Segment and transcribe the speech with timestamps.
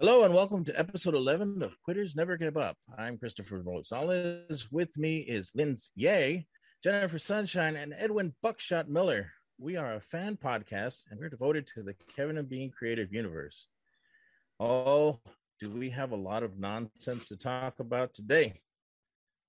[0.00, 2.74] Hello and welcome to episode 11 of Quitters Never Give Up.
[2.96, 4.64] I'm Christopher Rosales.
[4.72, 6.46] With me is Linz Yay,
[6.82, 9.30] Jennifer Sunshine, and Edwin Buckshot Miller.
[9.58, 13.68] We are a fan podcast and we're devoted to the Kevin and Bean creative universe.
[14.58, 15.20] Oh,
[15.60, 18.54] do we have a lot of nonsense to talk about today?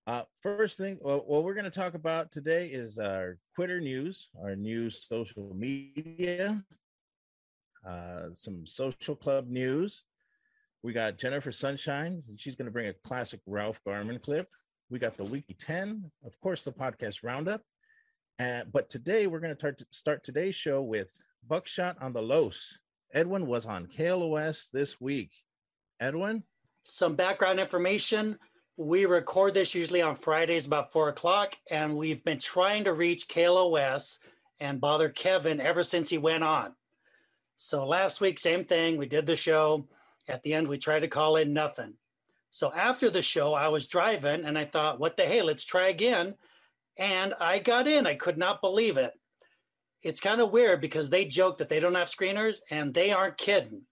[0.06, 4.28] Uh, first thing, well, what we're going to talk about today is our Quitter news,
[4.44, 6.62] our new social media,
[7.88, 10.04] uh, some social club news
[10.84, 12.24] we got Jennifer Sunshine.
[12.28, 14.48] And she's going to bring a classic Ralph Garman clip.
[14.90, 17.62] We got the Weekly 10, of course, the podcast roundup.
[18.40, 21.10] Uh, but today we're going to start today's show with
[21.48, 22.78] Buckshot on the Los.
[23.14, 25.32] Edwin was on KLOS this week.
[26.00, 26.44] Edwin?
[26.84, 28.38] Some background information.
[28.78, 33.28] We record this usually on Fridays about four o'clock, and we've been trying to reach
[33.28, 34.18] KLOS
[34.60, 36.74] and bother Kevin ever since he went on.
[37.58, 38.98] So last week, same thing.
[38.98, 39.88] We did the show
[40.28, 41.94] at the end, we tried to call in nothing.
[42.52, 45.88] So after the show, I was driving and I thought, what the hey, let's try
[45.88, 46.36] again.
[46.98, 48.06] And I got in.
[48.06, 49.14] I could not believe it.
[50.04, 53.38] It's kind of weird because they joke that they don't have screeners and they aren't
[53.38, 53.84] kidding.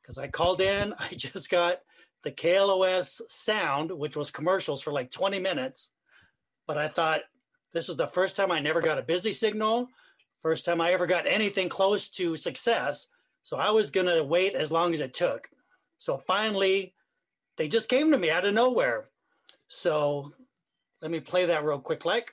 [0.00, 1.78] Because I called in, I just got
[2.24, 5.90] the KLOS sound, which was commercials for like 20 minutes.
[6.66, 7.20] But I thought
[7.72, 9.88] this was the first time I never got a busy signal,
[10.40, 13.08] first time I ever got anything close to success.
[13.42, 15.48] So I was going to wait as long as it took.
[15.98, 16.94] So finally,
[17.56, 19.06] they just came to me out of nowhere.
[19.68, 20.32] So
[21.02, 22.32] let me play that real quick, like.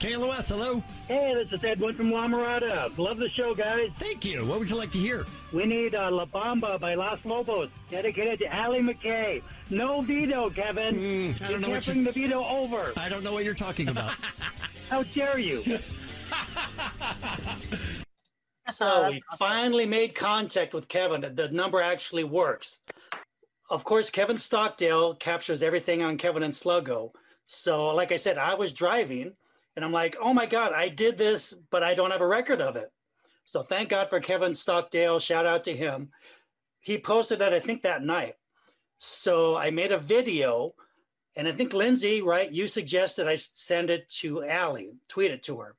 [0.00, 0.80] KLOS, hello.
[1.08, 2.96] Hey, this is Edwin from La Mirada.
[2.98, 3.90] Love the show, guys.
[3.98, 4.44] Thank you.
[4.44, 5.26] What would you like to hear?
[5.52, 9.42] We need uh, La Bamba by Los Lobos, dedicated to Allie McKay.
[9.70, 10.94] No veto, Kevin.
[10.94, 12.04] Mm, I don't you know can't bring you...
[12.04, 12.92] the veto over.
[12.96, 14.14] I don't know what you're talking about.
[14.88, 15.64] How dare you?
[18.70, 21.20] So uh, we finally made contact with Kevin.
[21.34, 22.78] The number actually works.
[23.70, 27.12] Of course, Kevin Stockdale captures everything on Kevin and Sluggo.
[27.46, 29.32] So, like I said, I was driving
[29.76, 32.60] and I'm like, oh my God, I did this, but I don't have a record
[32.60, 32.90] of it.
[33.44, 35.18] So, thank God for Kevin Stockdale.
[35.18, 36.10] Shout out to him.
[36.80, 38.34] He posted that, I think, that night.
[38.98, 40.74] So, I made a video.
[41.36, 42.50] And I think Lindsay, right?
[42.50, 45.76] You suggested I send it to Allie, tweet it to her.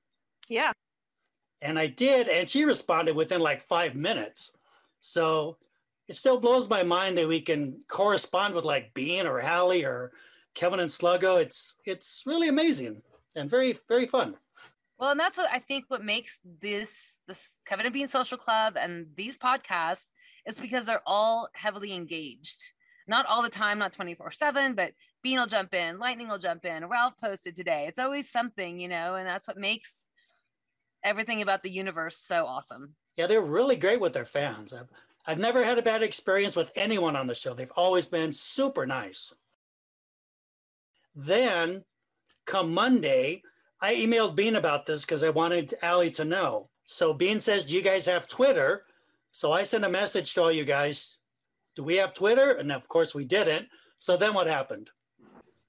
[0.47, 0.71] Yeah.
[1.61, 4.53] And I did, and she responded within like five minutes.
[5.01, 5.57] So
[6.07, 10.11] it still blows my mind that we can correspond with like Bean or Allie or
[10.55, 11.41] Kevin and Sluggo.
[11.41, 13.01] It's it's really amazing
[13.35, 14.35] and very very fun.
[14.97, 18.75] Well, and that's what I think what makes this this Kevin and Bean Social Club
[18.79, 20.07] and these podcasts
[20.45, 22.61] is because they're all heavily engaged.
[23.07, 24.93] Not all the time, not 24-7, but
[25.23, 27.85] Bean will jump in, Lightning will jump in, Ralph posted today.
[27.87, 30.05] It's always something, you know, and that's what makes
[31.03, 32.95] everything about the universe so awesome.
[33.15, 34.73] Yeah, they're really great with their fans.
[34.73, 34.89] I've,
[35.25, 37.53] I've never had a bad experience with anyone on the show.
[37.53, 39.33] They've always been super nice.
[41.15, 41.83] Then,
[42.45, 43.41] come Monday,
[43.81, 46.69] I emailed Bean about this because I wanted Allie to know.
[46.85, 48.83] So Bean says, Do you guys have Twitter?
[49.31, 51.17] So I sent a message to all you guys.
[51.75, 52.51] Do we have Twitter?
[52.53, 53.67] And of course we didn't.
[53.99, 54.89] So then what happened?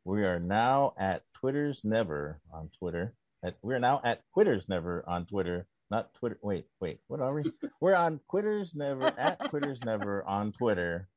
[0.04, 3.14] We are now at Twitter's Never on Twitter.
[3.42, 5.66] At, we're now at Quitters Never on Twitter.
[5.90, 6.38] Not Twitter.
[6.42, 7.00] Wait, wait.
[7.08, 7.42] What are we?
[7.80, 11.08] We're on Quitters Never at Quitters Never on Twitter.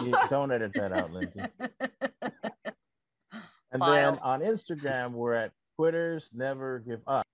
[0.00, 1.42] You, don't edit that out, Lindsay.
[3.72, 4.12] And File.
[4.12, 7.26] then on Instagram, we're at Quitters Never Give Up.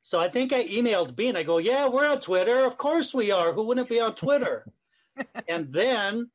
[0.00, 1.36] So I think I emailed Bean.
[1.36, 2.64] I go, yeah, we're on Twitter.
[2.64, 3.52] Of course we are.
[3.52, 4.64] Who wouldn't be on Twitter?
[5.46, 6.30] and then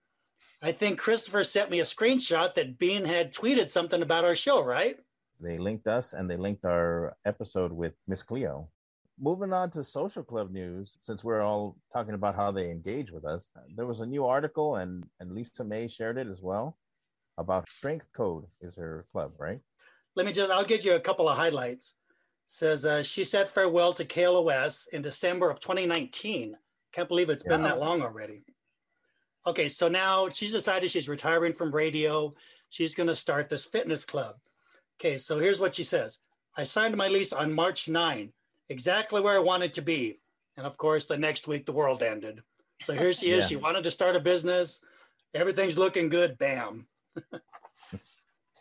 [0.61, 4.63] I think Christopher sent me a screenshot that Bean had tweeted something about our show,
[4.63, 4.97] right?
[5.39, 8.69] They linked us and they linked our episode with Miss Cleo.
[9.19, 13.25] Moving on to social club news, since we're all talking about how they engage with
[13.25, 16.77] us, there was a new article and, and Lisa May shared it as well
[17.37, 19.59] about Strength Code is her club, right?
[20.15, 21.95] Let me just, I'll give you a couple of highlights.
[22.47, 26.55] says uh, she said farewell to KLOS in December of 2019.
[26.91, 27.49] Can't believe it's yeah.
[27.53, 28.43] been that long already.
[29.45, 32.33] Okay, so now she's decided she's retiring from radio.
[32.69, 34.35] She's going to start this fitness club.
[34.99, 36.19] Okay, so here's what she says.
[36.55, 38.31] I signed my lease on March 9,
[38.69, 40.19] exactly where I wanted to be.
[40.55, 42.41] And of course, the next week the world ended.
[42.83, 43.43] So here she is.
[43.43, 43.47] yeah.
[43.47, 44.81] She wanted to start a business.
[45.33, 46.37] Everything's looking good.
[46.37, 46.87] Bam.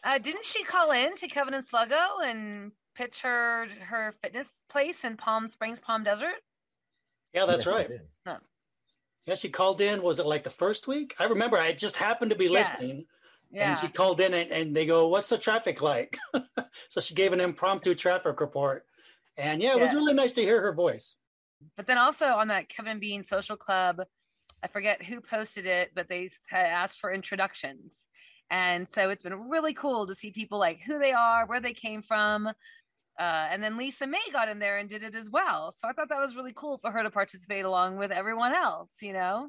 [0.05, 5.05] Uh, didn't she call in to Kevin and Sluggo and pitch her her fitness place
[5.05, 6.43] in Palm Springs, Palm Desert?
[7.33, 7.89] Yeah, that's Yes, I right.
[7.89, 8.01] did.
[9.27, 10.03] Yeah, she called in.
[10.03, 11.15] Was it like the first week?
[11.21, 12.51] I remember I just happened to be Yeah.
[12.51, 13.07] listening
[13.53, 13.69] Yeah.
[13.69, 16.19] and she called in and, and they go, What's the traffic like?
[16.89, 18.87] so she gave an impromptu traffic report.
[19.37, 21.17] And yeah, it was really nice to hear her voice.
[21.77, 24.03] But then also on that Kevin Bean social club,
[24.63, 28.07] I forget who posted it, but they had asked for introductions.
[28.51, 31.73] And so it's been really cool to see people like who they are, where they
[31.73, 32.47] came from.
[33.19, 35.73] Uh, and then Lisa May got in there and did it as well.
[35.73, 38.97] So I thought that was really cool for her to participate along with everyone else,
[39.01, 39.49] you know?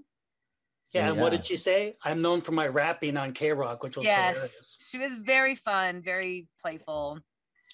[0.94, 1.96] Yeah, and what did she say?
[2.04, 4.36] I'm known for my rapping on K Rock, which was yes.
[4.36, 4.78] hilarious.
[4.92, 7.20] She was very fun, very playful.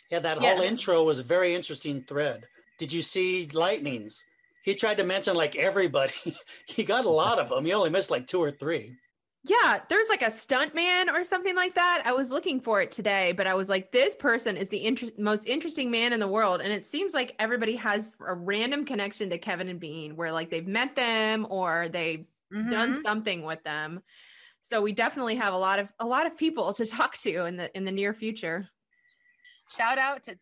[0.09, 0.55] Yeah, that Yeah.
[0.55, 2.45] whole intro was a very interesting thread.
[2.77, 4.23] Did you see Lightnings?
[4.63, 6.13] He tried to mention like everybody.
[6.67, 7.65] he got a lot of them.
[7.65, 8.95] He only missed like two or three.
[9.43, 12.03] Yeah, there's like a stunt man or something like that.
[12.05, 15.11] I was looking for it today, but I was like, this person is the inter-
[15.17, 16.59] most interesting man in the world.
[16.59, 20.49] And it seems like everybody has a random connection to Kevin and Bean where like
[20.49, 22.69] they've met them or they've Mhm.
[22.69, 24.01] done something with them.
[24.61, 27.57] So we definitely have a lot of a lot of people to talk to in
[27.57, 28.69] the in the near future.
[29.75, 30.37] Shout out to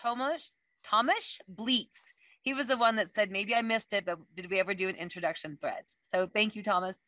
[0.00, 0.52] Tomas
[0.82, 2.00] Thomas Bleets.
[2.42, 4.88] He was the one that said maybe I missed it, but did we ever do
[4.88, 5.84] an introduction thread?
[6.12, 7.00] So thank you, Thomas.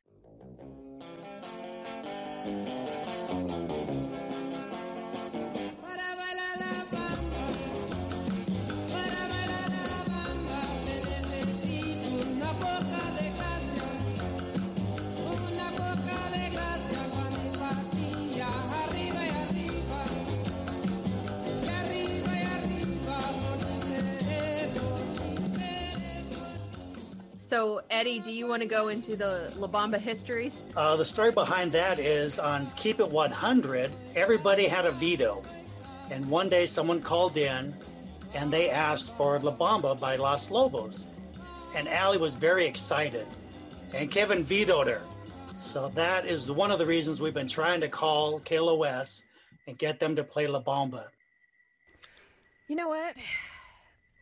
[27.48, 30.56] So Eddie, do you want to go into the La Bamba histories?
[30.74, 35.42] Uh, the story behind that is on Keep It 100, everybody had a veto.
[36.10, 37.72] And one day someone called in
[38.34, 41.06] and they asked for La Bamba by Los Lobos.
[41.76, 43.28] And Allie was very excited.
[43.94, 45.02] And Kevin vetoed her.
[45.60, 49.22] So that is one of the reasons we've been trying to call KLOS
[49.68, 51.04] and get them to play La Bamba.
[52.66, 53.14] You know what?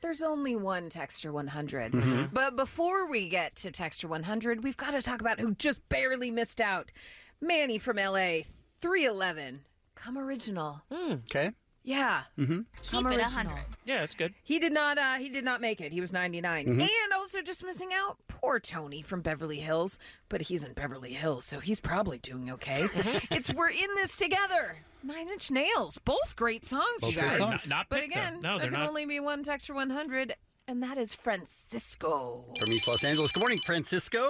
[0.04, 1.92] There's only one Texter 100.
[1.92, 2.28] Mhm.
[2.30, 6.30] But before we get to Texter 100, we've got to talk about who just barely
[6.30, 6.92] missed out.
[7.40, 8.42] Manny from LA,
[8.80, 9.64] 311.
[9.94, 10.82] Come original.
[10.92, 11.52] Okay.
[11.86, 12.22] Yeah.
[12.38, 12.60] Mm-hmm.
[12.90, 13.24] Come it original.
[13.44, 13.64] 100.
[13.84, 14.32] Yeah, that's good.
[14.42, 15.92] He did not uh he did not make it.
[15.92, 16.66] He was 99.
[16.66, 16.80] Mhm.
[16.80, 19.98] And also just missing out poor Tony from Beverly Hills,
[20.30, 22.86] but he's in Beverly Hills, so he's probably doing okay.
[23.30, 24.74] it's we're in this together.
[25.02, 27.38] 9 Inch Nails, both great songs, Both you great guys.
[27.38, 27.50] songs.
[27.50, 28.88] Not, not But again, no, there can not.
[28.88, 30.34] only be one Texter 100,
[30.66, 32.46] and that is Francisco.
[32.58, 33.30] From East Los Angeles.
[33.32, 34.28] Good morning, Francisco.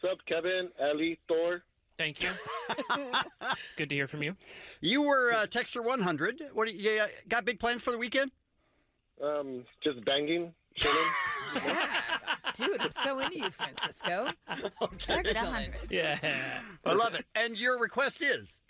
[0.00, 1.62] What's up, Kevin, Ellie, Thor?
[1.96, 2.30] Thank you.
[3.76, 4.36] Good to hear from you.
[4.80, 6.42] You were uh, Texter 100.
[6.52, 7.44] What do you, you got?
[7.44, 8.30] Big plans for the weekend?
[9.22, 10.96] Um, just banging, chilling.
[11.54, 11.86] Yeah.
[12.56, 14.26] Dude, I'm so into you, Francisco.
[14.82, 15.22] Okay.
[15.22, 15.36] Keep 100.
[15.36, 15.86] Excellent.
[15.90, 16.18] Yeah.
[16.84, 17.24] I love it.
[17.36, 18.60] And your request is?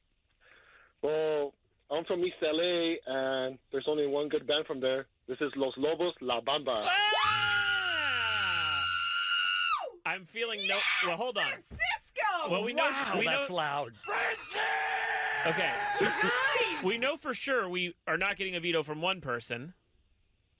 [1.03, 1.53] well,
[1.91, 5.07] I'm from East LA, and there's only one good band from there.
[5.29, 6.87] This is Los Lobos La Bamba.
[10.07, 10.77] I'm feeling no.
[11.07, 11.45] Well, hold on.
[12.49, 12.51] Francisco!
[12.51, 12.85] Well, we know.
[12.85, 13.39] wow, we know.
[13.39, 13.93] that's loud.
[15.47, 15.71] Okay.
[16.83, 19.75] We know for sure we are not getting a veto from one person.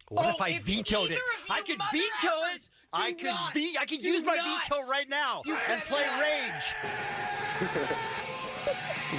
[0.09, 1.19] What Oh, if I if vetoed it?
[1.49, 2.69] I could veto it.
[2.93, 4.63] I could not- ve- I could do use my not.
[4.69, 6.23] veto right now You and play cannot.
[6.23, 6.75] Rage.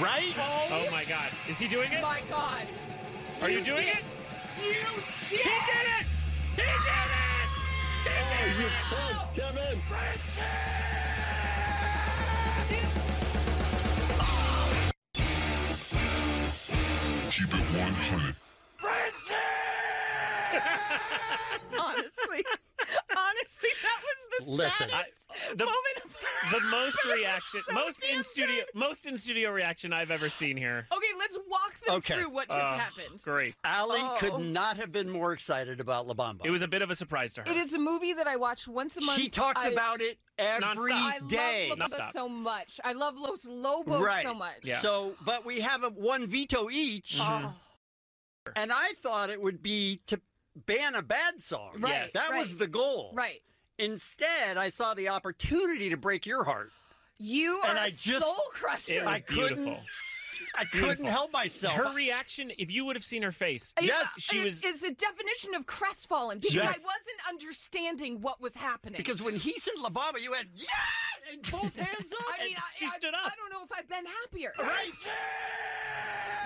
[0.00, 0.34] right?
[0.70, 1.30] Oh my God.
[1.48, 1.98] Is he doing it?
[1.98, 2.62] Oh my God.
[3.42, 3.96] Are you doing did.
[3.96, 4.04] it?
[4.64, 4.82] You did.
[5.28, 5.46] He did
[6.00, 6.06] it!
[6.54, 7.48] He did it!
[8.04, 8.72] He did it!
[8.92, 9.82] Oh, Kevin!
[17.36, 18.34] Keep it 100.
[21.78, 22.42] Honestly.
[23.28, 28.14] Honestly, that was the Listen, saddest the- moment of The most reaction, so most in
[28.16, 30.86] damn studio, most in studio reaction I've ever seen here.
[30.92, 32.14] Okay, let's walk them Okay.
[32.20, 33.20] through what just Uh, happened.
[33.22, 33.54] Great.
[33.64, 34.16] Allie Oh.
[34.20, 36.44] could not have been more excited about La Bamba.
[36.44, 37.50] It was a bit of a surprise to her.
[37.50, 39.20] It is a movie that I watch once a month.
[39.20, 41.28] she talks I- about it every Nonstop.
[41.28, 41.66] day.
[41.66, 42.80] I love La Bamba so much.
[42.84, 44.22] I love Los Lobos right.
[44.22, 44.58] so much.
[44.64, 44.80] Yeah.
[44.80, 47.52] So, but we have a one veto each, Mhm.
[47.52, 50.20] Oh, and I thought it would be to
[50.56, 51.72] ban a bad song.
[51.80, 52.12] Right, Yes.
[52.14, 53.12] That was the goal.
[53.14, 53.42] right.
[53.78, 56.72] Instead, I saw the opportunity to break your heart.
[57.18, 58.94] You And are I a just- soul crusher.
[58.94, 59.84] It was I couldn't- beautiful.
[60.58, 61.10] I couldn't Beautiful.
[61.10, 61.74] help myself.
[61.74, 64.62] Her reaction, if you would have seen her face, Yes, she it was.
[64.64, 66.64] is the definition of crestfallen because Yes.
[66.64, 68.96] I wasn't understanding what was happening.
[68.96, 70.66] Because when he said La Bamba, you had yeah!
[71.32, 72.34] And both hands up.
[72.38, 73.20] I mean, and I, she I, stood up.
[73.26, 74.52] I don't know if I've been happier.
[74.58, 74.90] Right.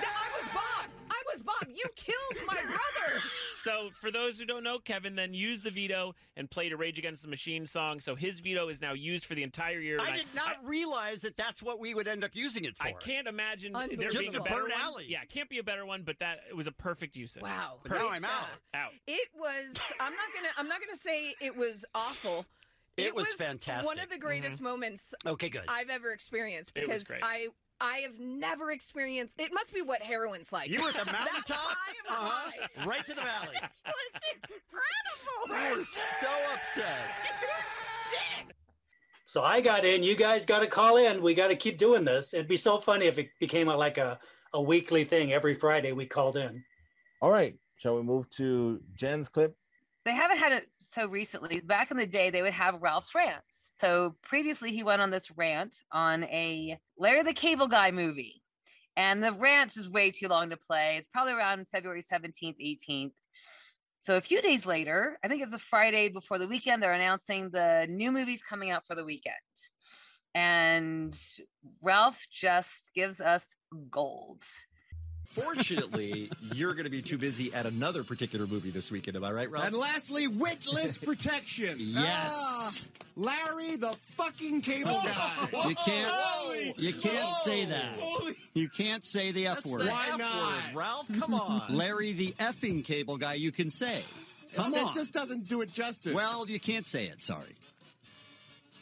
[0.02, 0.86] No, I was Bob.
[1.10, 1.68] I was Bob.
[1.68, 3.20] You killed my brother.
[3.54, 6.98] So, for those who don't know, Kevin then used the veto and played a Rage
[6.98, 8.00] Against the Machine song.
[8.00, 9.98] So his veto is now used for the entire year.
[9.98, 12.86] and I did not realize that that's what we would end up using it for.
[12.86, 14.72] I can't imagine there being a Just a better one.
[14.72, 15.04] alley.
[15.08, 17.42] Yeah, can't be a better one, but that it was a perfect usage.
[17.42, 17.80] Wow.
[17.84, 18.02] Perfect.
[18.02, 18.48] Now I'm out.
[18.72, 18.92] Out.
[19.06, 19.76] It was.
[20.00, 20.48] I'm not gonna.
[20.56, 22.46] I'm not gonna say it was awful.
[22.96, 23.86] It was fantastic.
[23.86, 25.62] One of the greatest moments Okay, good.
[25.68, 27.20] I've ever experienced It was because great.
[27.22, 27.48] I
[27.82, 29.36] I have never experienced.
[29.40, 30.68] It must be what heroin's like.
[30.70, 31.56] You were at the That mountaintop?
[31.56, 32.50] high of a Uh-huh.
[32.76, 32.86] high.
[32.86, 33.56] Right to the valley.
[33.86, 35.56] It was incredible.
[35.56, 36.98] I was so upset.
[39.26, 40.02] So I got in.
[40.02, 41.22] You guys got to call in.
[41.22, 42.34] We got to keep doing this.
[42.34, 44.18] It'd be so funny if it became a, like a,
[44.54, 45.32] a weekly thing.
[45.32, 46.64] Every Friday we called in.
[47.22, 47.54] All right.
[47.76, 49.56] Shall we move to Jen's clip?
[50.04, 51.60] They haven't had it so recently.
[51.60, 53.72] Back in the day, they would have Ralph's rants.
[53.80, 58.42] So previously, he went on this rant on a Larry the Cable Guy movie.
[58.96, 60.96] And the rant is way too long to play.
[60.96, 63.12] It's probably around February 17th, 18th.
[64.00, 67.50] So a few days later, I think it's a Friday before the weekend, they're announcing
[67.50, 69.34] the new movies coming out for the weekend.
[70.34, 71.18] And
[71.82, 73.54] Ralph just gives us
[73.90, 74.42] gold.
[75.30, 79.16] Fortunately, you're going to be too busy at another particular movie this weekend.
[79.16, 79.66] Am I right, Ralph?
[79.66, 81.76] And lastly, witless protection.
[81.78, 82.32] Yes.
[82.34, 82.72] Ah,
[83.16, 85.48] Larry, the fucking cable guy.
[85.68, 86.78] You can't.
[86.78, 88.34] You can't say that.
[88.54, 89.82] You can't say the F word.
[89.82, 90.74] Why not?
[90.74, 91.06] Ralph?
[91.18, 91.76] Come on.
[91.76, 94.02] Larry, the effing cable guy, you can say.
[94.54, 94.72] Come on.
[94.72, 94.94] That on.
[94.94, 96.12] just doesn't do it justice.
[96.12, 97.22] Well, you can't say it.
[97.22, 97.54] Sorry.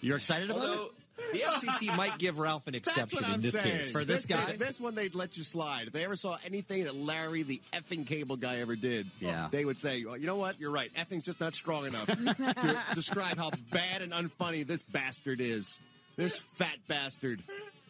[0.01, 0.93] You're excited about Although it?
[1.33, 3.65] The FCC might give Ralph an exception in this saying.
[3.79, 3.93] case.
[3.93, 4.57] For this they- guy?
[4.57, 5.87] this one they'd let you slide.
[5.89, 9.49] If they ever saw anything that Larry, the effing cable guy, ever did, Yeah.
[9.51, 10.61] they would say, well, "You know what?
[10.61, 10.91] You're right.
[10.95, 15.81] Effing's just not strong enough to describe how bad and unfunny this bastard is.
[16.17, 17.43] This fat bastard.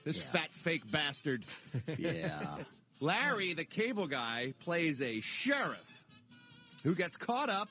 [0.04, 1.44] This fat fake bastard."
[1.98, 2.58] Yeah.
[3.00, 6.04] Larry, the cable guy, plays a sheriff
[6.82, 7.68] who gets caught up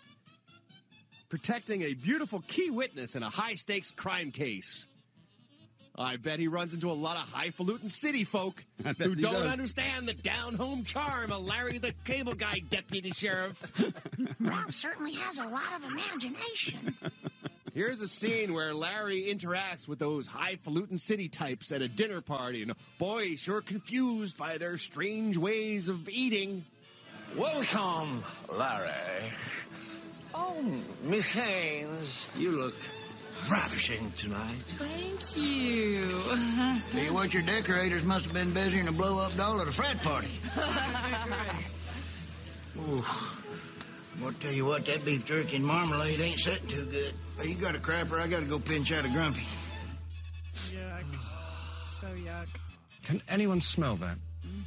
[1.29, 4.87] protecting a beautiful key witness in a high stakes crime case.
[5.97, 8.63] I bet he runs into a lot of highfalutin city folk
[8.97, 9.51] who don't does.
[9.51, 13.71] understand the down home charm of Larry the cable guy deputy sheriff.
[14.39, 16.95] Ralph certainly has a lot of imagination.
[17.73, 22.61] Here's a scene where Larry interacts with those highfalutin city types at a dinner party,
[22.63, 26.63] and boy, he's sure confused by their strange ways of eating.
[27.35, 28.91] Welcome, Larry.
[30.33, 30.63] Oh,
[31.03, 32.75] Miss Haynes, you look
[33.49, 34.63] ravishing tonight.
[34.77, 36.07] Thank you.
[36.91, 39.71] Tell you what, your decorators must have been busier than a blow-up doll at a
[39.71, 40.29] frat party.
[42.79, 43.03] Ooh.
[44.21, 47.13] Well, tell you what, that beef jerky and marmalade ain't setting too good.
[47.39, 48.19] Hey, you got a crapper?
[48.19, 49.43] I gotta go pinch out a grumpy.
[50.53, 51.03] Yuck.
[52.01, 52.47] So yuck.
[53.03, 54.17] Can anyone smell that?
[54.45, 54.63] Mm.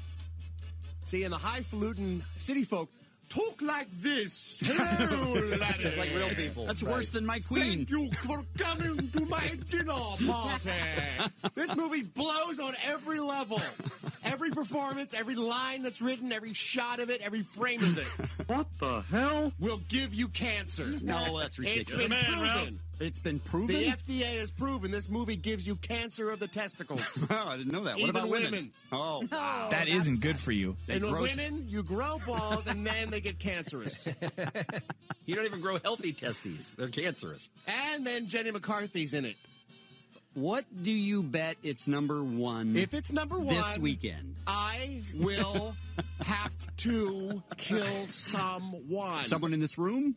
[1.02, 2.88] See, in the highfalutin city folk
[3.30, 4.60] talk like this.
[4.62, 5.78] Hello, laddie.
[5.82, 6.66] Just like real people.
[6.66, 7.86] That's worse than my queen.
[7.86, 9.92] Thank you for coming to my dinner
[10.26, 10.70] party.
[11.54, 13.60] this movie blows on every level.
[14.24, 18.48] Every performance, every line that's written, every shot of it, every frame of it.
[18.48, 19.52] What the hell?
[19.58, 20.86] Will give you cancer.
[21.00, 22.08] No, that's It's ridiculous.
[22.08, 22.80] been proven.
[23.00, 23.74] It's been proven.
[23.76, 27.18] The FDA has proven this movie gives you cancer of the testicles.
[27.30, 27.92] oh, I didn't know that.
[27.94, 28.50] What Even about women?
[28.52, 28.72] women.
[28.92, 29.68] Oh, wow.
[29.70, 30.76] That isn't good for you.
[30.86, 34.06] They and grow- women, you grow balls and then they get cancerous.
[35.26, 36.72] You don't even grow healthy testes.
[36.76, 37.50] They're cancerous.
[37.68, 39.36] and then Jenny McCarthy's in it.
[40.34, 42.74] What do you bet it's number one?
[42.74, 45.76] If it's number one, this weekend, I will
[46.22, 49.22] have to kill someone.
[49.24, 50.16] someone in this room?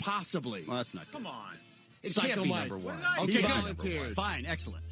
[0.00, 0.64] Possibly.
[0.66, 1.04] Well, that's not.
[1.06, 1.12] Good.
[1.12, 1.54] Come on.
[2.02, 2.68] It Psycho can't be Mike.
[2.70, 2.98] number one.
[3.16, 3.44] He Okay, good.
[3.50, 4.14] volunteers.
[4.14, 4.84] Fine, excellent.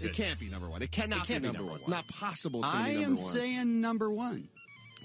[0.00, 0.82] It can't be number one.
[0.82, 1.80] It cannot It can't be be number, number one.
[1.82, 1.90] one.
[1.90, 2.60] Not possible.
[2.60, 3.16] It's I be number am one.
[3.18, 4.48] saying number one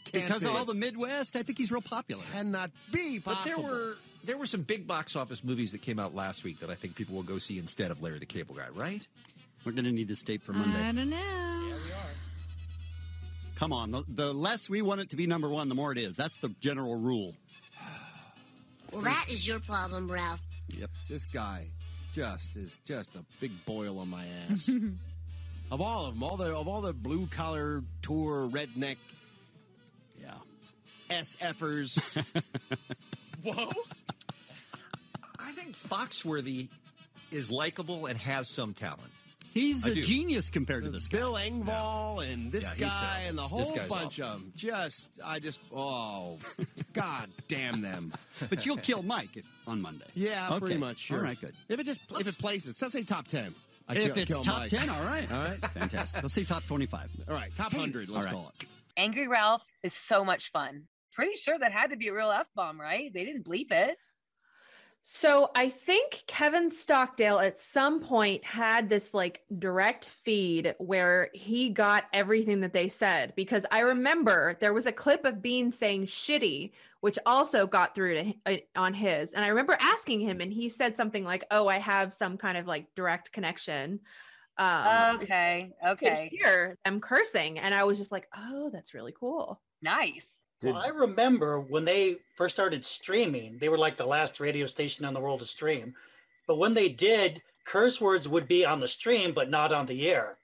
[0.05, 1.35] Can't because of all the Midwest.
[1.35, 2.23] I think he's real popular.
[2.33, 6.13] cannot be But there were there were some big box office movies that came out
[6.15, 8.67] last week that I think people will go see instead of Larry the Cable Guy,
[8.73, 9.05] right?
[9.63, 10.79] We're going to need this tape for Monday.
[10.81, 11.17] I don't know.
[13.55, 15.97] Come on, the, the less we want it to be number one, the more it
[15.97, 16.15] is.
[16.15, 17.35] That's the general rule.
[18.91, 20.39] Well, that is your problem, Ralph.
[20.77, 20.89] Yep.
[21.09, 21.67] This guy
[22.13, 24.69] just is just a big boil on my ass.
[25.71, 28.97] of all of them, all the of all the blue collar tour redneck
[30.19, 30.33] Yeah.
[31.09, 32.23] SFers.
[33.43, 33.71] Whoa.
[35.39, 36.67] I think Foxworthy
[37.31, 39.11] is likable and has some talent.
[39.51, 40.01] He's I a do.
[40.01, 41.17] genius compared to this guy.
[41.17, 44.53] Bill Engvall and this Yeah, guy and the whole guy's bunch of them.
[44.55, 46.37] Just, I just, oh,
[46.93, 48.13] God damn them.
[48.49, 50.05] But you'll kill Mike if, on Monday.
[50.13, 50.59] Yeah, Okay.
[50.59, 50.99] pretty much.
[50.99, 51.17] Sure.
[51.17, 51.53] All right, good.
[51.67, 53.53] If it just, if it places, let's say top ten.
[53.87, 54.69] I if kill- it's kill top Mike.
[54.69, 55.31] 10, all right.
[55.31, 55.59] All right.
[55.71, 56.21] Fantastic.
[56.21, 57.09] Let's see top 25.
[57.27, 58.07] All right, top hundred.
[58.09, 58.39] Let's All right.
[58.43, 58.67] call it.
[58.97, 60.83] Angry Ralph is so much fun.
[61.13, 63.11] Pretty sure that had to be a real F bomb, right?
[63.13, 63.97] They didn't bleep it.
[65.01, 71.69] So I think Kevin Stockdale at some point had this like direct feed where he
[71.69, 76.07] got everything that they said because I remember there was a clip of Bean saying
[76.07, 79.33] shitty, which also got through to uh, on his.
[79.33, 82.57] And I remember asking him, and he said something like, "Oh, I have some kind
[82.57, 84.01] of like direct connection."
[84.57, 86.29] Um, Okay, okay.
[86.31, 90.27] hear them cursing, and I was just like, "Oh, that's really cool." Nice.
[90.61, 95.05] Well, I remember when they first started streaming, they were like the last radio station
[95.05, 95.93] in the world to stream.
[96.47, 100.09] But when they did, curse words would be on the stream, but not on the
[100.09, 100.37] air.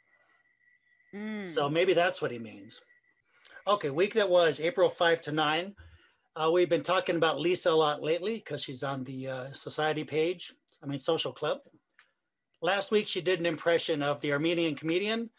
[1.13, 1.47] Mm.
[1.47, 2.79] So maybe that's what he means.
[3.67, 5.75] Okay, week that was April 5 to 9.
[6.35, 10.03] Uh, we've been talking about Lisa a lot lately because she's on the uh, society
[10.03, 10.53] page,
[10.83, 11.59] I mean, social club.
[12.61, 15.29] Last week, she did an impression of the Armenian comedian.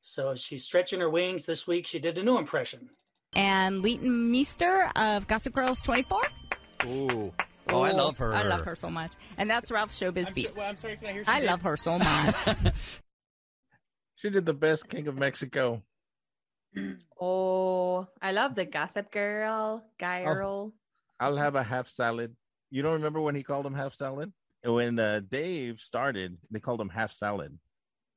[0.00, 1.44] So she's stretching her wings.
[1.44, 2.88] This week, she did a new impression.
[3.36, 6.22] And Leighton Meester of Gossip Girls 24.
[6.86, 7.32] Ooh.
[7.70, 8.34] Oh, I love her.
[8.34, 9.12] I love her so much.
[9.38, 10.54] And that's Ralph Showbiz Beat.
[10.56, 12.34] well, I'm sorry, can I hear I love her so much.
[14.16, 15.82] She did the best King of Mexico.
[17.20, 20.72] Oh, I love the Gossip Girl, girl.
[21.20, 22.34] I'll have a half salad.
[22.70, 24.32] You don't remember when he called him half salad?
[24.64, 27.58] When uh, Dave started, they called him half salad.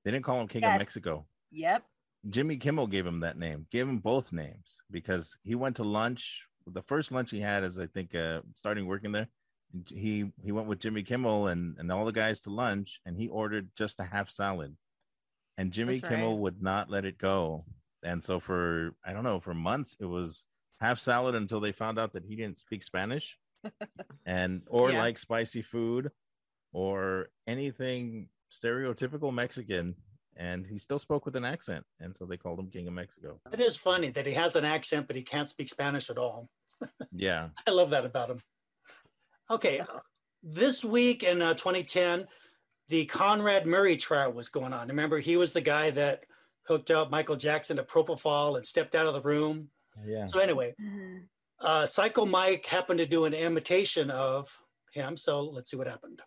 [0.03, 0.75] They didn't call him King Yes.
[0.75, 1.25] of Mexico.
[1.51, 1.83] Yep.
[2.29, 6.47] Jimmy Kimmel gave him that name, gave him both names because he went to lunch.
[6.65, 9.27] The first lunch he had is, I think, uh, starting working there.
[9.87, 13.27] He he went with Jimmy Kimmel and, and all the guys to lunch, and he
[13.27, 14.75] ordered just a half salad.
[15.57, 16.39] And Jimmy That's Kimmel right.
[16.41, 17.65] would not let it go.
[18.03, 20.45] And so for I don't know for months it was
[20.79, 23.37] half salad until they found out that he didn't speak Spanish,
[24.25, 24.99] and or Yeah.
[24.99, 26.11] like spicy food,
[26.73, 29.95] or anything stereotypical Mexican.
[30.39, 33.39] And he still spoke with an accent, and so they called him King of Mexico.
[33.51, 36.49] It is funny that he has an accent, but he can't speak Spanish at all.
[37.11, 37.49] Yeah.
[37.65, 38.39] I love that about him.
[39.49, 39.81] Okay,
[40.43, 42.27] this week in uh, 2010,
[42.89, 44.87] the Conrad Murray trial was going on.
[44.89, 46.25] Remember, he was the guy that
[46.67, 49.69] hooked up Michael Jackson to propofol and stepped out of the room.
[50.05, 50.27] Yeah.
[50.27, 50.75] So anyway,
[51.59, 54.55] uh, Psycho Mike happened to do an imitation of
[54.93, 55.17] him.
[55.17, 56.21] So let's see what happened.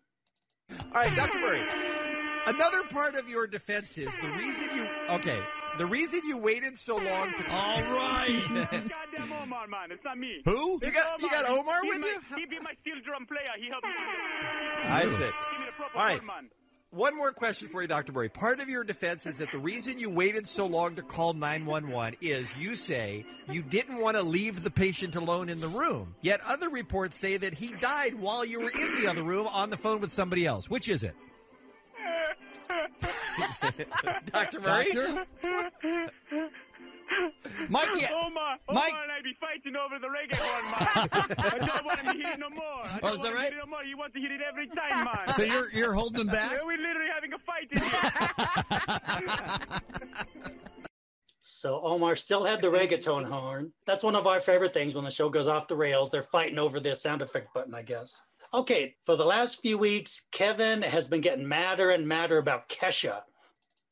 [0.70, 1.38] All right, Dr.
[1.40, 1.99] Murray.
[2.46, 5.40] Another part of your defense is the reason you okay.
[5.78, 7.44] The reason you waited so long to.
[7.48, 8.42] All right.
[8.48, 9.92] Goddamn Omar, man.
[9.92, 10.40] It's not me.
[10.44, 10.72] Who?
[10.72, 12.36] You It's got- you got Omar He's with my- you?
[12.36, 13.40] He be my steel drum player.
[13.58, 13.92] He helped me.
[14.84, 15.08] I see.
[15.08, 15.20] Give
[15.60, 16.24] me the proper All right.
[16.24, 16.50] man.
[16.92, 18.12] One more question for you, Dr.
[18.12, 18.28] Murray.
[18.28, 22.16] Part of your defense is that the reason you waited so long to call 911
[22.20, 26.16] is you say you didn't want to leave the patient alone in the room.
[26.20, 29.70] Yet other reports say that he died while you were in the other room on
[29.70, 30.68] the phone with somebody else.
[30.68, 31.14] Which is it?
[34.26, 34.60] Dr.
[34.66, 34.90] Murray?
[34.92, 35.26] Doctor?
[37.68, 38.12] Mike, yeah.
[38.14, 41.08] Omar, Omar Mike- and I be fighting over the reggae horn, man.
[41.38, 42.62] I don't want him to hit it no more.
[42.84, 43.42] I don't Oh, is that want him to right?
[43.44, 43.82] hit it no more.
[43.82, 45.28] He wants to hit it every time, man.
[45.34, 46.52] So you're- you're holding him back?
[46.64, 49.80] We're literally having a fight in here.
[51.42, 53.72] So Omar still had the reggaeton horn.
[53.86, 56.10] That's one of our favorite things when the show goes off the rails.
[56.10, 58.18] They're fighting over the sound effect button, I guess.
[58.52, 63.20] Okay, for the last few weeks, Kevin has been getting madder and madder about Kesha.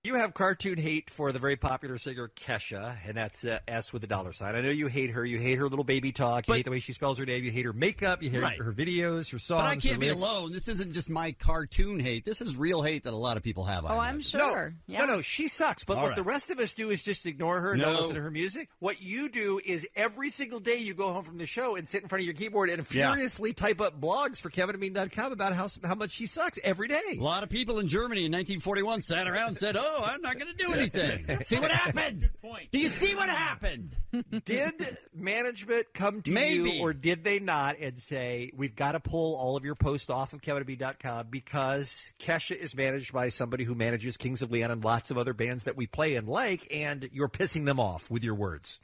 [0.05, 4.05] You have cartoon hate for the very popular singer Kesha, and that's uh, S with
[4.05, 4.55] a dollar sign.
[4.55, 5.25] I know you hate her.
[5.25, 6.47] You hate her little baby talk.
[6.47, 7.43] You hate the way she spells her name.
[7.43, 8.23] You hate her makeup.
[8.23, 8.59] You hate Right.
[8.59, 9.63] her videos, her songs.
[9.63, 10.23] But I can't be lyrics.
[10.23, 10.53] alone.
[10.53, 12.25] This isn't just my cartoon hate.
[12.25, 13.85] This is real hate that a lot of people have.
[13.85, 14.73] I Oh, I'm sure.
[14.87, 15.83] No, no, no, she sucks.
[15.83, 16.17] But All what right.
[16.17, 18.69] the rest of us do is just ignore her and don't listen to her music.
[18.79, 22.03] What you do is every single day you go home from the show and sit
[22.03, 23.13] in front of your keyboard and Yeah.
[23.15, 27.17] furiously type up blogs for KevinandBean.com about how how much she sucks every day.
[27.19, 30.21] A lot of people in Germany in 1941 sat around and said, "Oh, Oh, I'm
[30.23, 32.29] not going to do anything." see what happened?
[32.71, 33.97] Do you see what happened?
[34.45, 34.75] did
[35.15, 36.71] management come to Maybe.
[36.73, 40.11] you or did they not and say we've got to pull all of your posts
[40.11, 44.83] off of kevinab.com because kesha is managed by somebody who manages kings of leon and
[44.85, 48.25] lots of other bands that we play and like and you're pissing them off with
[48.25, 48.81] your words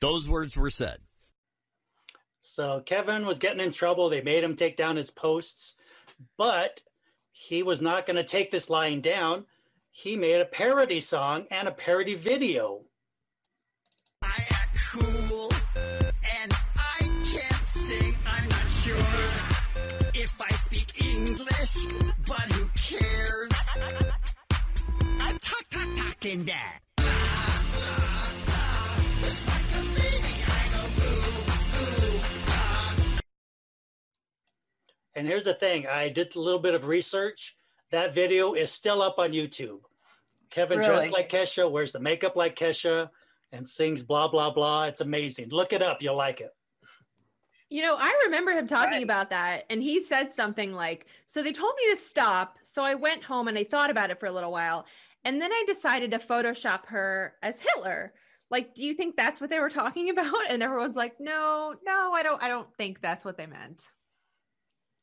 [0.00, 0.98] Those words were said.
[2.40, 4.08] So Kevin was getting in trouble.
[4.08, 5.74] They made him take down his posts,
[6.36, 6.82] but
[7.30, 9.46] he was not going to take this lying down.
[10.00, 12.84] He made a parody song and a parody video.
[14.92, 15.50] cool,
[16.40, 18.14] and I can't sing.
[18.24, 18.94] I'm not sure
[20.14, 21.86] if I speak English,
[22.28, 23.50] but who cares?
[25.20, 25.36] I
[26.04, 26.78] rocking that.
[35.16, 37.56] And here's the thing I did a little bit of research.
[37.90, 39.80] That video is still up on YouTube.
[40.50, 40.90] Kevin Really?
[40.90, 43.10] dressed like Kesha, wears the makeup like Kesha,
[43.52, 44.84] and sings blah, blah, blah.
[44.84, 45.48] It's amazing.
[45.50, 46.02] Look it up.
[46.02, 46.50] You'll like it.
[47.70, 51.52] You know, I remember him talking about that, and he said something like, So they
[51.52, 52.56] told me to stop.
[52.64, 54.86] So I went home and I thought about it for a little while.
[55.24, 58.14] And then I decided to Photoshop her as Hitler.
[58.50, 60.32] Like, do you think that's what they were talking about?
[60.48, 63.82] And everyone's like, No, no, I don't, I don't think that's what they meant.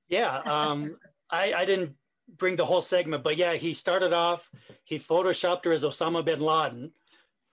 [0.08, 0.38] Yeah.
[0.38, 0.98] Um,
[1.30, 1.96] I, I didn't
[2.28, 4.50] bring the whole segment, but yeah, he started off,
[4.84, 6.92] he photoshopped her as Osama bin Laden.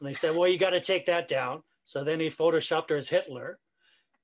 [0.01, 1.63] And they said, well, you got to take that down.
[1.85, 3.59] So then he photoshopped her as Hitler.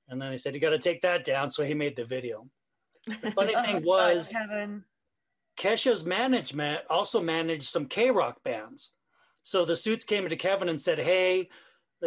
[0.07, 1.49] And then he said, you got to take that down.
[1.49, 2.47] So he made the video.
[3.21, 4.83] The funny thing was, Kevin.
[5.57, 8.93] Kesha's management also managed some K Rock bands.
[9.43, 11.49] So the suits came to Kevin and said, "Hey,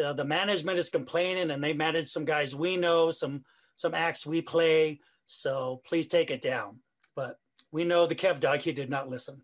[0.02, 3.44] uh, the management is complaining, and they manage some guys we know, some
[3.76, 5.00] some acts we play.
[5.26, 6.78] So please take it down."
[7.14, 7.38] But
[7.72, 9.42] we know the Kev Dog; he did not listen.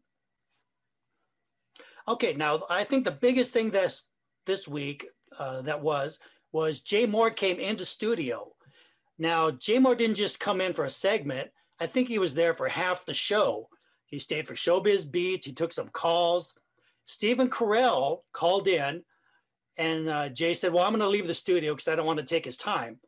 [2.07, 4.05] Okay, now I think the biggest thing this
[4.47, 5.07] this week
[5.39, 6.21] uh, that was
[6.53, 8.55] was Jay Mohr came into studio.
[9.19, 11.51] Now Jay Mohr didn't just come in for a segment.
[11.81, 13.69] I think he was there for half the show.
[14.07, 15.47] He stayed for Showbiz Beats.
[15.47, 16.55] He took some calls.
[17.07, 19.03] Stephen Carell called in,
[19.77, 22.19] and uh, Jay said, "Well, I'm going to leave the studio because I don't want
[22.19, 23.01] to take his time."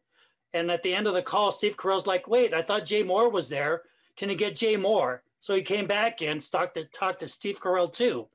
[0.52, 3.33] And at the end of the call, Steve Carell's like, "Wait, I thought Jay Mohr
[3.33, 3.83] was there.
[4.20, 7.90] Can you get Jay Mohr?" So he came back and talked to to Steve Carell
[7.90, 8.28] too.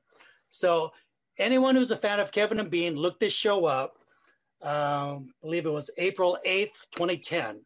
[0.50, 0.90] So
[1.38, 3.96] anyone who's a fan of Kevin and Bean, look this show up.
[4.60, 7.60] Um, I believe it was April 8th, 2010.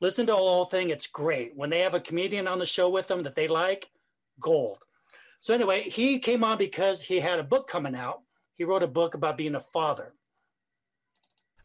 [0.00, 0.90] Listen to the whole thing.
[0.90, 1.56] It's great.
[1.56, 3.90] When they have a comedian on the show with them that they like,
[4.38, 4.78] gold.
[5.40, 8.20] So anyway, he came on because he had a book coming out.
[8.54, 10.14] He wrote a book about being a father.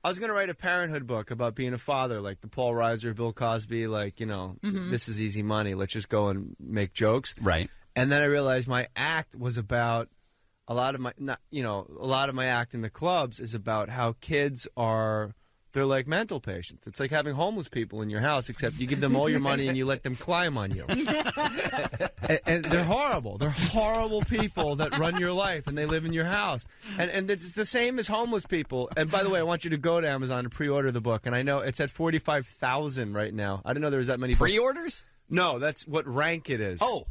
[0.04, 3.16] I was gonna write a parenthood book about being a father, like the Paul Reiser,
[3.16, 4.90] Bill Cosby, like you know, Mhm.
[4.90, 5.74] this is easy money.
[5.76, 7.36] Let's just go and make jokes.
[7.40, 7.70] Right.
[7.96, 10.10] And then I realized my act was about
[10.68, 13.40] a lot of my, not you know, a lot of my act in the clubs
[13.40, 15.36] is about how kids are.
[15.74, 16.86] They're like mental patients.
[16.88, 19.68] It's like having homeless people in your house, except you give them all your money
[19.68, 20.86] and you let them climb on you.
[20.90, 23.38] and, and they're horrible.
[23.38, 26.66] They're horrible people that run your life and they live in your house.
[26.98, 28.90] And and it's the same as homeless people.
[28.98, 31.26] And by the way, I want you to go to Amazon and pre-order the book.
[31.26, 33.62] And I know it's at forty five thousand right now.
[33.66, 34.84] I didn't know there was that many pre-orders.
[34.84, 35.06] books.
[35.32, 35.54] Pre-orders?
[35.54, 36.80] No, that's what rank it is.
[36.82, 37.06] Oh,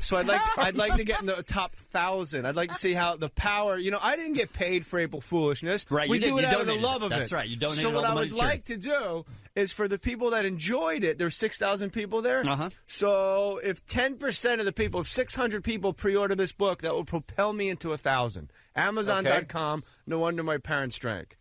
[0.00, 2.46] so I'd like to, I'd like to get in the top thousand.
[2.46, 3.76] I'd like to see how the power.
[3.78, 5.84] You know, I didn't get paid for April Foolishness.
[5.90, 7.04] Right, we you do did- it you out of the donated love it.
[7.06, 7.34] of That's it.
[7.34, 9.86] right, you donated So what the I money would to like to do is for
[9.88, 11.18] the people that enjoyed it.
[11.18, 12.42] There's six thousand people there.
[12.48, 12.70] Uh-huh.
[12.86, 16.94] So if ten percent of the people, if six hundred people pre-order this book, that
[16.94, 18.50] will propel me into a thousand.
[18.74, 19.84] Amazon.com.
[20.06, 21.36] No wonder my parents drank.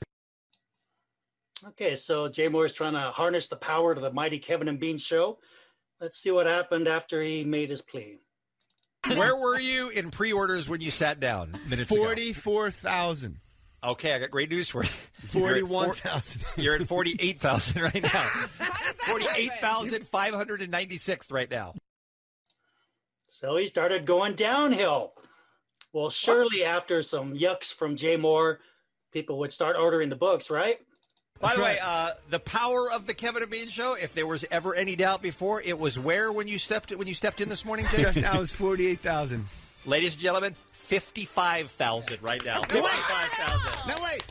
[1.70, 4.80] Okay, so Jay Mohr is trying to harness the power of the mighty Kevin and
[4.80, 5.40] Bean show.
[6.06, 8.20] Let's see what happened after he made his plea.
[9.08, 12.00] Where were you in pre-orders when you sat down minutes ago?
[12.00, 13.40] Forty-four thousand.
[13.84, 14.90] Okay, I got great news for you.
[15.30, 16.44] Forty-one thousand.
[16.64, 18.30] You're at forty-eight thousand right now.
[19.08, 21.74] Forty-eight thousand five hundred and ninety-six right now.
[23.32, 25.14] So he started going downhill.
[25.92, 28.58] Well, surely after some yucks from Jay Mohr,
[29.12, 30.78] people would start ordering the books, right?
[31.40, 33.94] By the way, uh, the power of the Kevin and Bean show.
[33.94, 37.14] If there was ever any doubt before, it was where when you stepped when you
[37.14, 38.04] stepped in this morning, Jay.
[38.04, 39.46] Just now is forty-eight thousand.
[39.86, 42.62] Ladies and gentlemen, fifty-five thousand right now.
[42.62, 43.88] Fifty-five thousand.
[43.88, 44.24] Now wait.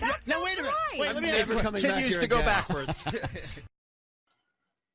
[0.00, 0.76] Now, now wait a minute.
[0.98, 1.70] Wait, I'm let me never ask you.
[1.70, 2.46] back Continues here to go again.
[2.46, 3.04] backwards.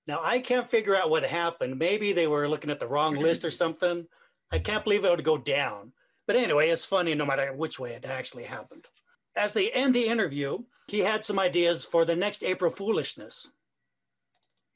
[0.06, 1.80] Now I can't figure out what happened.
[1.80, 4.06] Maybe they were looking at the wrong list or something.
[4.52, 5.94] I can't believe it would go down.
[6.28, 8.86] But anyway, it's funny no matter which way it actually happened.
[9.36, 13.50] As they end the interview, he had some ideas for the next April Foolishness.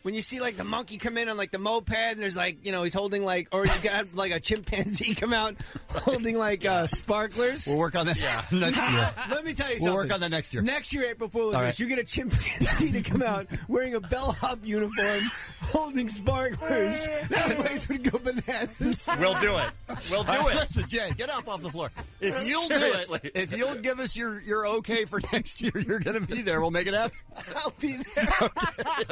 [0.04, 2.64] When you see like the monkey come in on like the moped, and there's like
[2.66, 5.56] you know he's holding like, or you got like a chimpanzee come out
[5.90, 7.66] holding like uh, sparklers.
[7.68, 8.18] We'll work on that
[8.52, 9.10] next year.
[9.32, 9.94] Let me tell you We'll something.
[9.94, 10.62] work on that next year.
[10.62, 11.78] Next year, April Fool's, All right.
[11.78, 15.20] you get a chimpanzee to come out wearing a bellhop uniform,
[15.64, 17.06] holding sparklers.
[17.30, 19.06] That place would go bananas.
[19.20, 19.70] We'll do it.
[20.12, 20.60] We'll do All right, it.
[20.60, 21.90] Listen, Jay, get up off the floor.
[22.22, 26.00] If you'll do it, if you'll give us your, your okay for next year, you're
[26.00, 26.62] going to be there.
[26.62, 27.18] We'll make it happen.
[27.56, 28.28] I'll be there.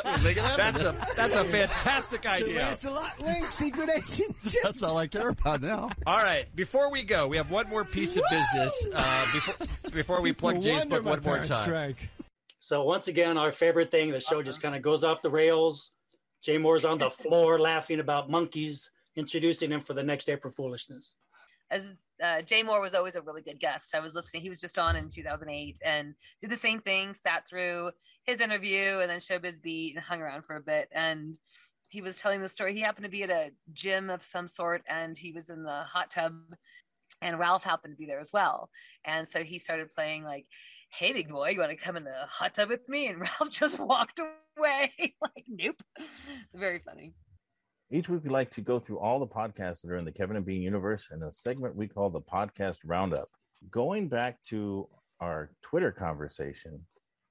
[0.05, 0.74] We'll make it happen.
[0.74, 2.59] That's a that's a fantastic So idea.
[2.59, 4.35] Lancelot Link, secret agent.
[4.45, 4.59] Jim.
[4.63, 5.89] That's all I care about now.
[6.05, 10.21] All right, before we go, we have one more piece of business uh, before before
[10.21, 11.63] we plug Jay's book one more time.
[11.67, 12.09] drank.
[12.59, 15.91] So once again, our favorite thing, the show just kind of goes off the rails.
[16.41, 21.15] Jay Mohr's on the floor laughing about monkeys, introducing him for the next April Foolishness.
[21.69, 23.95] as uh, Jay Mohr was always a really good guest.
[23.95, 27.13] I was listening; he was just on in 2008 and did the same thing.
[27.13, 27.91] Sat through
[28.23, 30.89] his interview and then Showbiz Beat and hung around for a bit.
[30.91, 31.37] And
[31.89, 32.73] he was telling the story.
[32.73, 35.83] He happened to be at a gym of some sort, and he was in the
[35.83, 36.33] hot tub,
[37.21, 38.69] and Ralph happened to be there as well.
[39.05, 40.45] And so he started playing like,
[40.89, 43.49] "Hey, big boy, you want to come in the hot tub with me?" And Ralph
[43.49, 45.83] just walked away, like, "Nope."
[46.53, 47.13] Very funny.
[47.91, 50.37] Each week, we like to go through all the podcasts that are in the Kevin
[50.37, 53.29] and Bean universe in a segment we call the Podcast Roundup.
[53.69, 56.83] Going back to our Twitter conversation,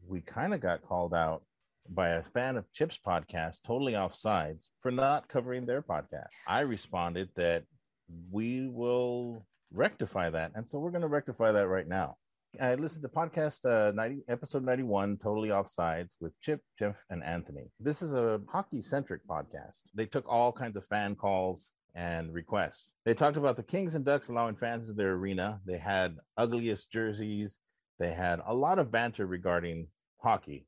[0.06, 1.42] we kind of got called out
[1.88, 6.28] by a fan of Chip's podcast, Totally Offsides, for not covering their podcast.
[6.46, 7.64] I responded that
[8.30, 10.52] we will rectify that.
[10.54, 12.16] And so we're going to rectify that right now.
[12.60, 17.70] I listened to podcast uh, 90, episode 91, Totally Offsides, with Chip, Jeff, and Anthony.
[17.80, 19.82] This is a hockey centric podcast.
[19.94, 22.92] They took all kinds of fan calls and requests.
[23.04, 25.60] They talked about the Kings and Ducks allowing fans into their arena.
[25.66, 27.58] They had ugliest jerseys.
[27.98, 29.88] They had a lot of banter regarding
[30.22, 30.66] hockey.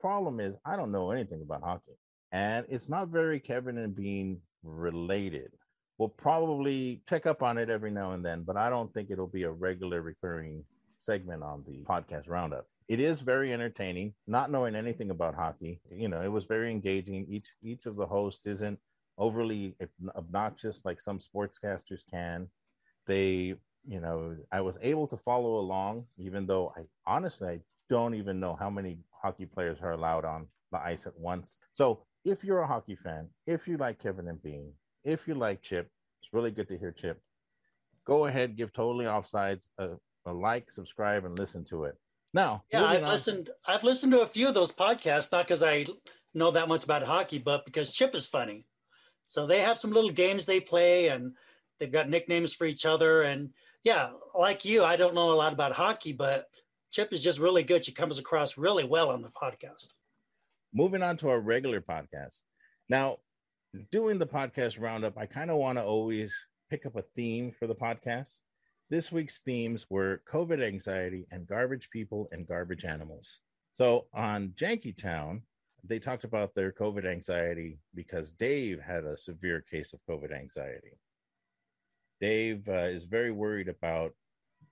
[0.00, 1.98] Problem is, I don't know anything about hockey,
[2.30, 5.50] and it's not very Kevin and Bean related.
[5.98, 9.26] We'll probably check up on it every now and then, but I don't think it'll
[9.26, 10.64] be a regular recurring
[11.02, 12.66] segment on the podcast roundup.
[12.88, 15.80] It is very entertaining, not knowing anything about hockey.
[15.90, 17.26] You know, it was very engaging.
[17.28, 18.78] Each each of the hosts isn't
[19.18, 19.76] overly
[20.16, 22.48] obnoxious like some sportscasters can.
[23.06, 23.54] They,
[23.86, 28.40] you know, I was able to follow along, even though I honestly I don't even
[28.40, 31.58] know how many hockey players are allowed on the ice at once.
[31.72, 34.72] So if you're a hockey fan, if you like Kevin and Bean,
[35.04, 37.20] if you like Chip, it's really good to hear Chip.
[38.04, 39.90] Go ahead, give Totally Offsides a,
[40.26, 41.96] a like, subscribe, and listen to it.
[42.34, 43.50] Now, Yeah, I've on- listened.
[43.66, 45.86] I've listened to a few of those podcasts, not because I
[46.34, 48.66] know that much about hockey, but because Chip is funny.
[49.26, 51.34] So they have some little games they play, and
[51.78, 53.22] they've got nicknames for each other.
[53.22, 53.52] And
[53.84, 56.48] yeah, like you, I don't know a lot about hockey, but
[56.90, 57.84] Chip is just really good.
[57.84, 59.88] She comes across really well on the podcast.
[60.74, 62.40] moving on to our regular podcast.
[62.88, 63.18] Now,
[63.90, 66.34] doing the podcast roundup, I kind of want to always
[66.70, 68.40] pick up a theme for the podcast.
[68.92, 73.40] This week's themes were COVID anxiety and garbage people and garbage animals.
[73.72, 75.40] So on Jankytown,
[75.82, 80.98] they talked about their COVID anxiety because Dave had a severe case of COVID anxiety.
[82.20, 84.12] Dave uh, is very worried about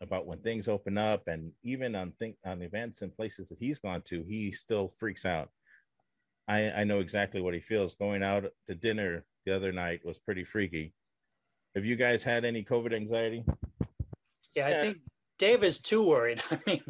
[0.02, 3.78] about when things open up, and even on think on events and places that he's
[3.78, 5.48] gone to, he still freaks out.
[6.46, 7.94] I, I know exactly what he feels.
[7.94, 10.92] Going out to dinner the other night was pretty freaky.
[11.74, 13.46] Have you guys had any COVID anxiety?
[14.54, 14.98] Yeah, I think
[15.38, 16.42] Dave is too worried.
[16.50, 16.82] I mean,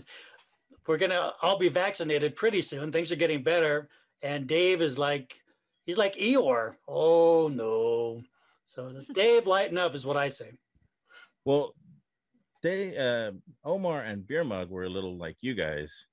[0.86, 2.92] we're gonna all be vaccinated pretty soon.
[2.92, 3.88] Things are getting better,
[4.22, 5.40] and Dave is like,
[5.84, 6.74] he's like Eeyore.
[6.88, 8.22] Oh no!
[8.66, 10.52] So Dave, lighten up is what I say.
[11.44, 11.74] Well,
[12.62, 13.32] they uh,
[13.64, 16.06] Omar and Beer Mug were a little like you guys.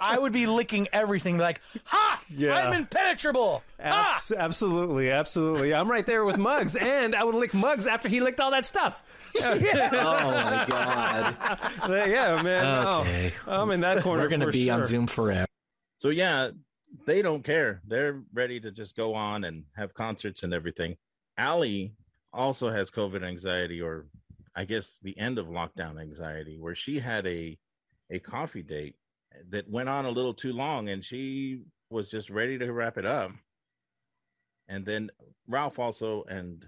[0.00, 2.07] I would be licking everything like, ha!
[2.30, 2.54] Yeah.
[2.54, 3.62] I'm impenetrable.
[3.82, 4.20] Ah!
[4.36, 5.72] Absolutely, absolutely.
[5.74, 8.66] I'm right there with Mugs, and I would lick Mugs after he licked all that
[8.66, 9.02] stuff.
[9.40, 11.36] Oh, my God.
[12.08, 12.62] yeah, man.
[12.64, 13.00] no.
[13.00, 13.32] Okay.
[13.46, 14.22] I'm in that corner.
[14.22, 14.84] We're gonna for be on.
[14.84, 15.46] Zoom forever.
[15.98, 16.50] So yeah,
[17.06, 17.80] they don't care.
[17.86, 20.96] They're ready to just go on and have concerts and everything.
[21.36, 21.92] Allie
[22.32, 24.06] also has COVID anxiety, or
[24.56, 27.58] I guess the end of lockdown anxiety, where she had a
[28.10, 28.96] a coffee date
[29.50, 31.60] that went on a little too long, and she
[31.90, 33.32] was just ready to wrap it up.
[34.68, 35.10] And then
[35.46, 36.64] Ralph also and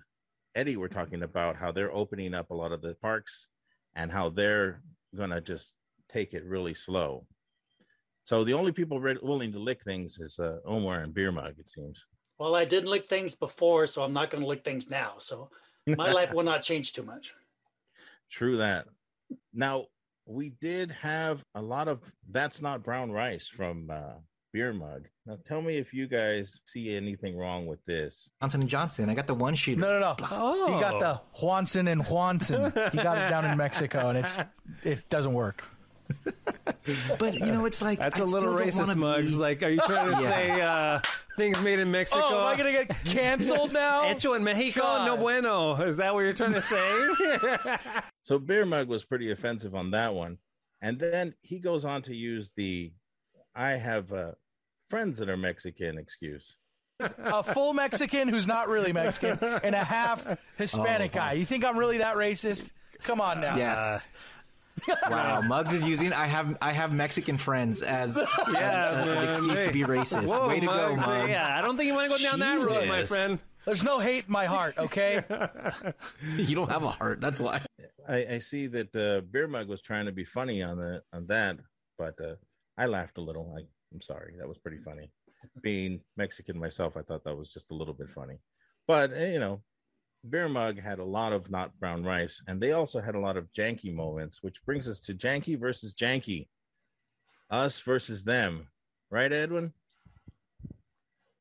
[0.54, 3.46] Eddie were talking about how they're opening up a lot of the parks
[3.94, 4.82] and how they're
[5.14, 5.74] gonna just
[6.08, 7.26] take it really slow.
[8.24, 11.54] So the only people re- willing to lick things is uh, Omar and Beer Mug,
[11.58, 12.06] it seems.
[12.38, 15.14] Well, I didn't lick things before, so I'm not going to lick things now.
[15.18, 15.50] So
[15.86, 17.34] my life will not change too much.
[18.30, 18.86] True that.
[19.52, 19.86] Now
[20.26, 24.14] we did have a lot of that's not brown rice from uh,
[24.52, 25.06] Beer Mug.
[25.26, 28.30] Now tell me if you guys see anything wrong with this.
[28.40, 29.08] Johnson and Johnson.
[29.10, 29.80] I got the one shooter.
[29.80, 30.66] No, no, no.
[30.74, 32.72] He got the Juanson and Juanson.
[32.92, 34.38] He got it down in Mexico, and it's
[34.82, 35.64] it doesn't work.
[37.18, 39.38] But you know, it's like That's a a little racist, Muggs.
[39.38, 40.28] Like, are you trying to Yeah.
[40.28, 41.00] say uh,
[41.36, 42.20] things made in Mexico?
[42.24, 44.02] Oh, am I gonna get canceled now?
[44.08, 45.76] Hecho en Mexico, no bueno.
[45.82, 47.58] Is that what you're trying to say?
[48.22, 50.38] So Beer Mug was pretty offensive on that one,
[50.82, 52.92] and then he goes on to use the
[53.54, 54.32] "I have uh,
[54.90, 56.56] friends that are Mexican" excuse.
[57.00, 60.26] a full Mexican who's not really Mexican and a half
[60.58, 61.18] Hispanic Oh.
[61.18, 61.32] guy.
[61.32, 62.68] You think I'm really that racist?
[63.02, 63.56] Come on now.
[63.56, 64.06] Yes.
[65.10, 68.16] wow, Muggs is using I have I have Mexican friends as,
[68.52, 69.28] yeah, as a- an man.
[69.28, 70.26] excuse to be racist.
[70.26, 71.00] Whoa, Way to go, Muggs.
[71.06, 71.30] Muggs.
[71.30, 73.38] Yeah, I don't think you want to go down that road, my friend.
[73.66, 75.22] There's no hate in my heart, okay?
[76.36, 77.20] you don't have a heart.
[77.20, 77.60] That's why.
[78.08, 81.26] I, I see that uh, Beer Mug was trying to be funny on the on
[81.26, 81.58] that,
[81.98, 82.36] but uh,
[82.78, 83.54] I laughed a little.
[83.56, 85.10] I, I'm sorry, that was pretty funny.
[85.62, 88.38] Being Mexican myself, I thought that was just a little bit funny.
[88.86, 89.62] But eh, you know,
[90.28, 93.36] Beer Mug had a lot of not brown rice, and they also had a lot
[93.36, 96.48] of janky moments, which brings us to Janky versus Janky,
[97.50, 98.68] us versus them,
[99.10, 99.72] right, Edwin?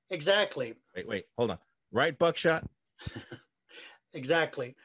[0.09, 0.75] Exactly.
[0.95, 1.59] Wait, wait, hold on.
[1.91, 2.67] Right, Buckshot.
[4.13, 4.75] Exactly.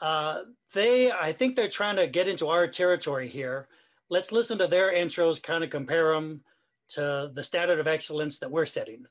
[0.00, 0.42] Uh,
[0.74, 3.68] they, I think they're trying to get into our territory here.
[4.08, 6.42] Let's listen to their intros, kind of compare them
[6.90, 9.06] to the standard of excellence that we're setting.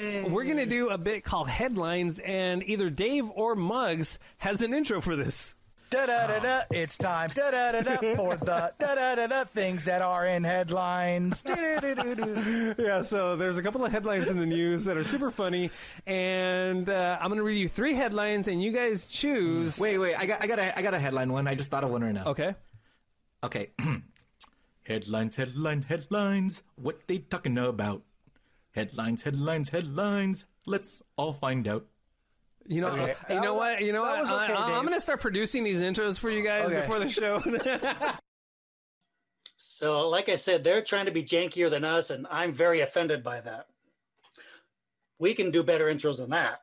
[0.00, 4.72] We're going to do a bit called headlines, and either Dave or Muggs has an
[4.72, 5.56] intro for this.
[5.90, 6.60] Da da da da.
[6.70, 10.26] It's time da da da da for the da da da da things that are
[10.26, 11.42] in headlines.
[12.78, 15.70] Yeah, so there's a couple of headlines in the news that are super funny,
[16.06, 19.80] and uh, I'm going to read you three headlines, and you guys choose.
[19.80, 20.14] Wait, wait.
[20.14, 21.48] I got, I got, a, I got a headline one.
[21.48, 22.26] I just thought of one right now.
[22.26, 22.54] Okay.
[23.42, 23.70] Okay.
[24.88, 26.62] headlines, headlines, headlines.
[26.76, 28.02] What they talking about?
[28.72, 30.46] Headlines, headlines, headlines.
[30.66, 31.86] Let's all find out.
[32.66, 33.14] You know, Okay.
[33.30, 33.80] you know That what?
[33.82, 34.20] You know that what?
[34.20, 36.80] was okay, I, am going to start producing these intros for you guys Okay.
[36.80, 37.40] before the show.
[39.60, 43.22] So, like I said, they're trying to be jankier than us, and I'm very offended
[43.24, 43.66] by that.
[45.18, 46.60] We can do better intros than that.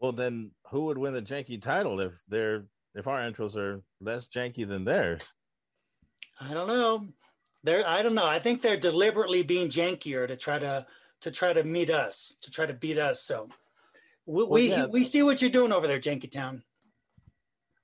[0.00, 4.26] Well, then who would win the janky title if they're if our intros are less
[4.28, 5.22] janky than theirs?
[6.42, 7.06] I don't know.
[7.64, 8.26] They're I don't know.
[8.26, 10.86] I think they're deliberately being jankier to try to
[11.20, 13.22] to try to meet us, to try to beat us.
[13.22, 13.48] So
[14.26, 14.86] we we, yeah.
[14.86, 16.62] we see what you're doing over there, Janky Town.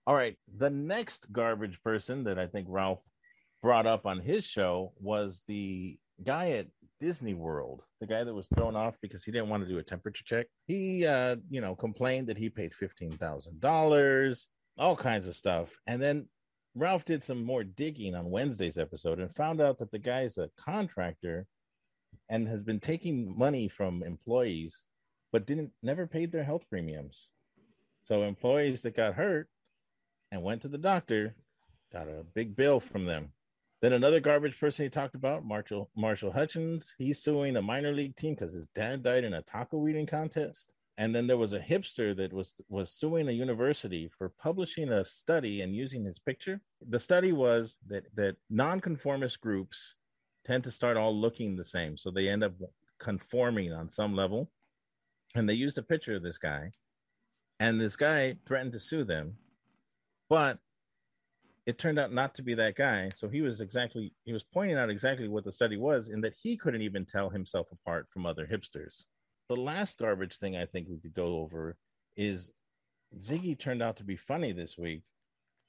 [0.07, 0.37] All right.
[0.57, 3.03] The next garbage person that I think Ralph
[3.63, 6.69] brought up on his show was the guy at
[7.01, 9.83] Disney World, the guy that was thrown off because he didn't want to do a
[9.83, 10.47] temperature check.
[10.67, 14.47] He, uh, you know, complained that he paid $15,000,
[14.79, 15.77] all kinds of stuff.
[15.87, 16.27] And then
[16.75, 20.51] Ralph did some more digging on Wednesday's episode and found out that the guy's a
[20.57, 21.47] contractor
[22.29, 24.85] and has been taking money from employees,
[25.33, 27.31] but didn't never paid their health premiums.
[28.05, 29.49] So employees that got hurt
[30.31, 31.35] and went to the doctor
[31.93, 33.33] got a big bill from them.
[33.81, 38.17] Then another garbage person he talked about, Marshall Marshall Hutchins, he's suing a minor league
[38.17, 40.75] team because his dad died in a taco eating contest.
[40.99, 45.05] And then there was a hipster that was was suing a university for publishing a
[45.05, 46.61] study and using his picture.
[46.89, 49.95] The study was that that nonconformist groups
[50.45, 52.55] tend to start all looking the same, so they end up
[52.99, 54.51] conforming on some level.
[55.37, 56.73] And they used a picture of this guy,
[57.61, 59.35] and this guy threatened to sue them,
[60.29, 60.59] but
[61.65, 63.11] it turned out not to be that guy.
[63.15, 66.35] So he was exactly he was pointing out exactly what the study was, in that
[66.43, 69.05] he couldn't even tell himself apart from other hipsters.
[69.49, 71.77] The last garbage thing I think we could go over
[72.17, 72.51] is
[73.19, 75.03] Ziggy turned out to be funny this week.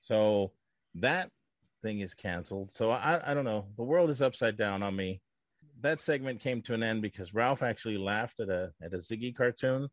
[0.02, 0.52] So
[0.96, 1.30] that
[1.82, 2.74] thing is canceled.
[2.74, 3.68] So I, I don't know.
[3.78, 5.22] The world is upside down on me.
[5.82, 9.34] That segment came to an end because Ralph actually laughed at a at a Ziggy
[9.36, 9.88] cartoon.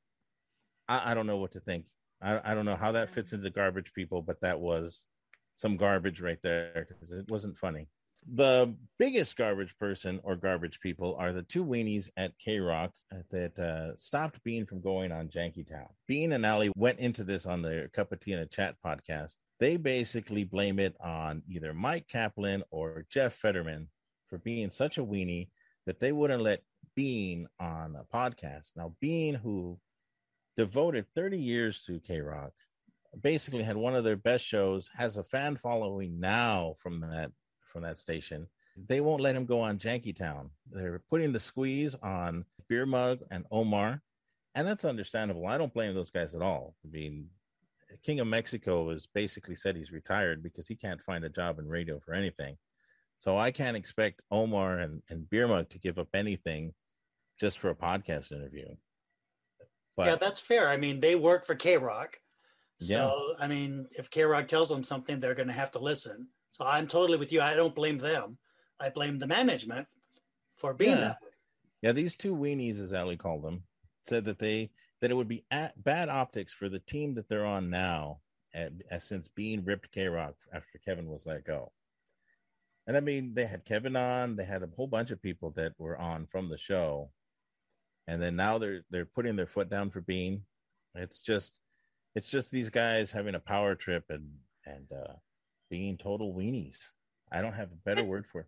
[0.88, 1.86] I, I don't know what to think.
[2.20, 5.06] I, I don't know how that fits into garbage people, but that was
[5.54, 7.88] some garbage right there because it wasn't funny.
[8.32, 12.92] The biggest garbage person or garbage people are the two weenies at K Rock
[13.30, 15.86] that uh, stopped Bean from going on Janky Town.
[16.08, 19.36] Bean and Allie went into this on their Cup of Tea and a Chat podcast.
[19.60, 23.88] They basically blame it on either Mike Kaplan or Jeff Fetterman
[24.28, 25.50] for being such a weenie
[25.86, 26.62] that they wouldn't let
[26.96, 28.72] Bean on a podcast.
[28.74, 29.78] Now, Bean, who
[30.56, 32.50] devoted 30 years to K Rock,
[33.20, 37.30] basically had one of their best shows, has a fan following now from that
[37.76, 38.46] from that station.
[38.88, 40.48] They won't let him go on Janky Town.
[40.72, 44.00] They're putting the squeeze on Beer Mug and Omar,
[44.54, 45.46] and that's understandable.
[45.46, 46.74] I don't blame those guys at all.
[46.82, 47.28] I mean,
[48.02, 51.68] King of Mexico has basically said he's retired because he can't find a job in
[51.68, 52.56] radio for anything.
[53.18, 56.72] So I can't expect Omar and, and Beer Mug to give up anything
[57.38, 58.68] just for a podcast interview.
[59.98, 60.70] But yeah, that's fair.
[60.70, 62.20] I mean, they work for K Rock.
[62.78, 66.28] So, I mean, if K Rock tells them something, they're going to have to listen.
[66.56, 67.42] So I'm totally with you.
[67.42, 68.38] I don't blame them.
[68.80, 69.88] I blame the management
[70.54, 71.00] for being yeah.
[71.00, 71.18] that.
[71.20, 71.28] Way.
[71.82, 73.64] Yeah, these two weenies, as Allie called them,
[74.02, 74.70] said that they
[75.02, 78.20] that it would be at, bad optics for the team that they're on now,
[78.54, 81.72] at, as since being ripped K Rock after Kevin was let go.
[82.86, 85.74] And I mean, they had Kevin on, they had a whole bunch of people that
[85.76, 87.10] were on from the show,
[88.06, 90.44] and then now they're they're putting their foot down for Bean.
[90.94, 91.60] It's just,
[92.14, 95.12] it's just these guys having a power trip and and uh,
[95.70, 96.78] being total weenies.
[97.30, 98.46] I don't have a better word for it.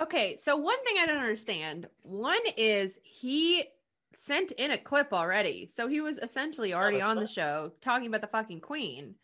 [0.00, 1.86] Okay, so one thing I don't understand.
[2.02, 3.66] One is he
[4.16, 5.68] sent in a clip already.
[5.72, 9.14] So he was essentially oh, already that's on the show talking about the fucking queen.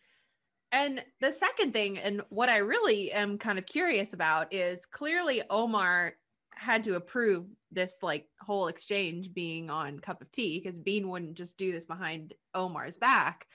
[0.71, 5.43] And the second thing, and what I really am kind of curious about is clearly
[5.49, 6.15] Omar
[6.51, 11.35] had to approve this like whole exchange being on Cup of Tea because Bean wouldn't
[11.35, 13.47] just do this behind Omar's back.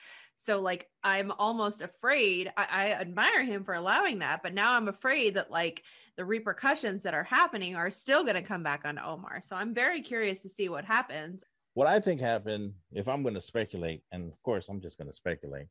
[0.44, 2.52] So like I'm almost afraid.
[2.56, 5.82] I, I admire him for allowing that, but now I'm afraid that like
[6.16, 9.40] the repercussions that are happening are still going to come back on Omar.
[9.42, 11.42] So I'm very curious to see what happens.
[11.72, 15.08] What I think happened, if I'm going to speculate, and of course I'm just going
[15.08, 15.66] to speculate,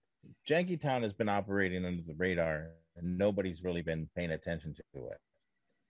[0.50, 5.20] Jankytown has been operating under the radar and nobody's really been paying attention to it.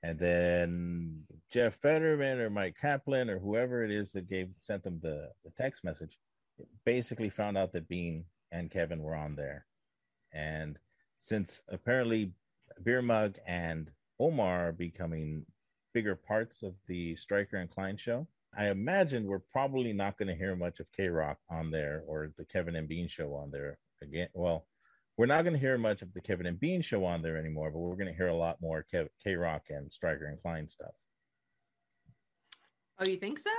[0.04, 5.00] And then Jeff Fetterman or Mike Kaplan or whoever it is that gave sent them
[5.02, 6.18] the, the text message
[6.86, 9.66] basically found out that Bean and Kevin were on there.
[10.32, 10.78] And
[11.18, 12.32] since apparently
[12.82, 15.46] Beer Mug and Omar are becoming
[15.94, 20.36] bigger parts of the Stryker and Klein show, I imagine we're probably not going to
[20.36, 23.80] hear much of K Rock on there or the Kevin and Bean show on there
[24.02, 24.30] again.
[24.34, 24.68] Well,
[25.18, 27.72] we're not going to hear much of the Kevin and Bean show on there anymore,
[27.72, 30.94] but we're going to hear a lot more K Rock and Stryker and Klein stuff.
[33.00, 33.50] Oh, you think so?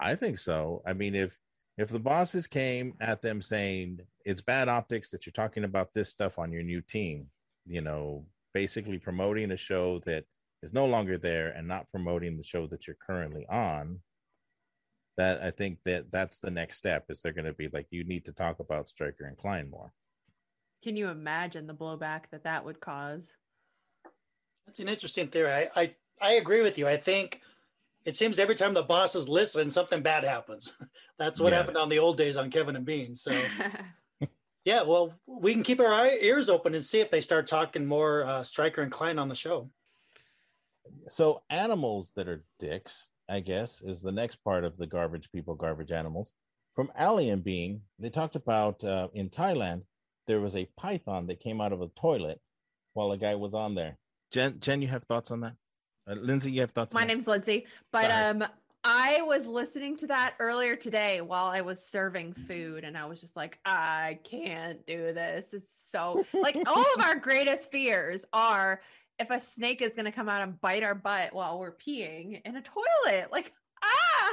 [0.00, 0.82] I think so.
[0.84, 1.38] I mean, if
[1.76, 6.08] if the bosses came at them saying it's bad optics that you're talking about this
[6.08, 7.26] stuff on your new team,
[7.66, 8.24] you know,
[8.54, 10.24] basically promoting a show that
[10.62, 14.00] is no longer there and not promoting the show that you're currently on,
[15.18, 17.06] that I think that that's the next step.
[17.10, 19.92] Is they're going to be like, you need to talk about Stryker and Klein more.
[20.82, 23.28] Can you imagine the blowback that that would cause?
[24.66, 25.52] That's an interesting theory.
[25.52, 26.88] I, I, I agree with you.
[26.88, 27.40] I think
[28.06, 30.72] it seems every time the bosses listen, something bad happens.
[31.18, 31.58] That's what Yeah.
[31.58, 33.14] happened on the old days on Kevin and Bean.
[33.16, 33.36] So,
[34.64, 38.24] yeah, well, we can keep our ears open and see if they start talking more
[38.24, 39.70] uh, Stryker and Klein on the show.
[41.08, 45.54] So animals that are dicks, I guess, is the next part of the garbage people,
[45.56, 46.32] garbage animals.
[46.74, 49.82] From Allie and Bean, they talked about uh, in Thailand
[50.28, 52.40] there was a python that came out of a toilet
[52.94, 53.96] while a guy was on there.
[54.32, 55.54] Jen, Jen, you have thoughts on that?
[56.08, 56.94] Uh, Lindsay, you have thoughts?
[56.94, 58.24] My name's Lindsay, but Sorry.
[58.24, 58.44] um
[58.88, 63.20] I was listening to that earlier today while I was serving food and I was
[63.20, 65.52] just like I can't do this.
[65.52, 68.80] It's so like all of our greatest fears are
[69.18, 72.40] if a snake is going to come out and bite our butt while we're peeing
[72.44, 73.32] in a toilet.
[73.32, 73.52] Like
[73.82, 74.30] ah,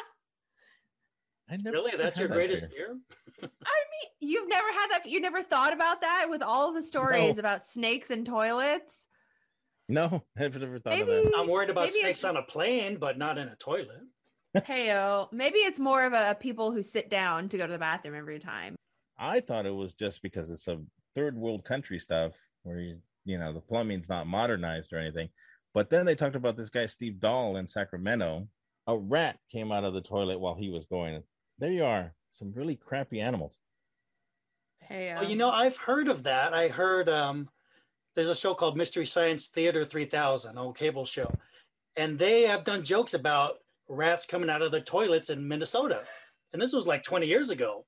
[1.50, 1.98] I never Really?
[1.98, 2.98] That's your that greatest fear.
[3.40, 3.50] fear?
[3.66, 6.84] I mean, you've never had that you never thought about that with all of the
[6.84, 7.40] stories No.
[7.40, 8.98] about snakes and toilets?
[9.90, 11.32] No, I've never thought of that.
[11.36, 14.02] I'm worried about snakes on a plane, but not in a toilet.
[14.56, 18.16] Heyo, maybe it's more of a people who sit down to go to the bathroom
[18.16, 18.76] every time.
[19.18, 20.80] I thought it was just because it's a
[21.16, 25.30] third world country stuff where you, you know the plumbing's not modernized or anything.
[25.74, 28.48] But then they talked about this guy Steve Dahl in Sacramento.
[28.86, 31.24] A rat came out of the toilet while he was going.
[31.58, 33.60] There you are, some really crappy animals.
[34.82, 36.54] Hey, Well, you know, I've heard of that.
[36.54, 37.50] I heard um,
[38.16, 41.34] there's a show called Mystery Science Theater 3000, old cable show,
[41.96, 43.56] and they have done jokes about
[43.88, 46.04] rats coming out of the toilets in Minnesota,
[46.52, 47.86] and this was like 20 years ago.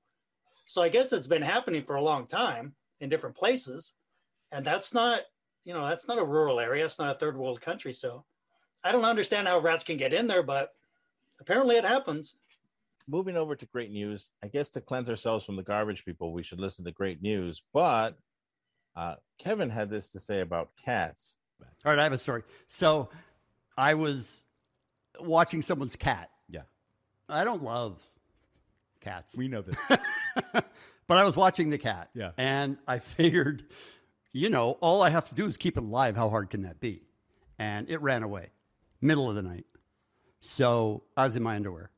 [0.66, 3.92] So I guess it's been happening for a long time in different places,
[4.50, 5.20] and that's not,
[5.64, 6.84] you know, that's not a rural area.
[6.84, 7.92] It's not a third world country.
[7.92, 8.24] So
[8.82, 10.70] I don't understand how rats can get in there, but
[11.40, 12.34] apparently it happens.
[13.08, 16.42] Moving over to great news, I guess to cleanse ourselves from the garbage people, we
[16.42, 17.62] should listen to great news.
[17.72, 18.16] But
[18.96, 21.34] uh, Kevin had this to say about cats.
[21.84, 22.42] All right, I have a story.
[22.68, 23.10] So
[23.76, 24.44] I was
[25.20, 26.30] watching someone's cat.
[26.48, 26.62] Yeah.
[27.28, 28.00] I don't love
[29.00, 29.36] cats.
[29.36, 29.76] We know this.
[30.52, 32.10] but I was watching the cat.
[32.14, 32.30] Yeah.
[32.36, 33.64] And I figured,
[34.32, 36.16] you know, all I have to do is keep it alive.
[36.16, 37.02] How hard can that be?
[37.58, 38.50] And it ran away,
[39.00, 39.66] middle of the night.
[40.40, 41.90] So I was in my underwear.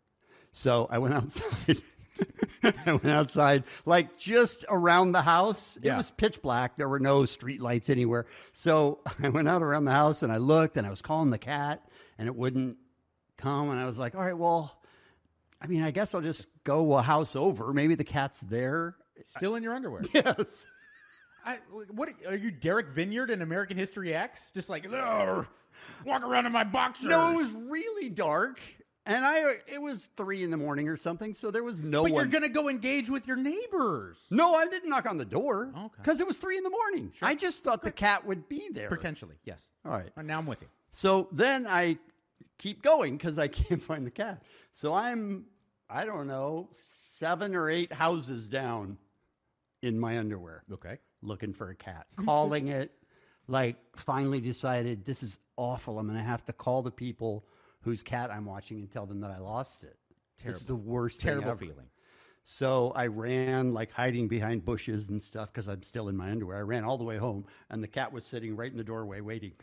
[0.52, 1.82] So I went outside.
[2.62, 5.78] I went outside, like just around the house.
[5.82, 6.76] It was pitch black.
[6.76, 8.26] There were no street lights anywhere.
[8.52, 11.38] So I went out around the house and I looked and I was calling the
[11.38, 11.82] cat
[12.18, 12.76] and it wouldn't
[13.36, 13.70] come.
[13.70, 14.78] And I was like, all right, well,
[15.60, 17.72] I mean, I guess I'll just go a house over.
[17.72, 18.96] Maybe the cat's there.
[19.36, 20.02] Still in your underwear.
[20.12, 20.66] Yes.
[21.44, 21.58] I,
[21.92, 24.50] what are you, Derek Vinyard in American History X?
[24.52, 24.90] Just like
[26.04, 27.08] walk around in my boxers.
[27.08, 28.60] No, it was really dark.
[29.08, 31.32] And I, it was three in the morning or something.
[31.34, 32.22] So there was no but one.
[32.22, 34.18] you're gonna go engage with your neighbors.
[34.30, 35.94] No, I didn't knock on the door Okay.
[35.96, 37.12] because it was three in the morning.
[37.22, 38.88] I just thought the cat would be there.
[38.90, 39.66] Potentially, yes.
[39.84, 40.10] All right.
[40.16, 40.68] Uh, Now I'm with you.
[40.92, 41.96] So then I
[42.58, 44.42] keep going because I can't find the cat.
[44.74, 45.46] So I'm,
[45.88, 46.68] I don't know,
[47.16, 48.98] seven or eight houses down
[49.82, 50.64] in my underwear.
[50.70, 50.98] Okay.
[51.22, 52.92] Looking for a cat, calling it.
[53.50, 55.98] Like, finally decided this is awful.
[55.98, 57.46] I'm going to have to call the people
[57.82, 59.96] whose cat I'm watching and tell them that I lost it.
[60.44, 61.58] This is the worst thing Terrible ever.
[61.58, 61.86] feeling.
[62.44, 66.56] So I ran like hiding behind bushes and stuff because I'm still in my underwear.
[66.58, 69.20] I ran all the way home, and the cat was sitting right in the doorway
[69.20, 69.52] waiting.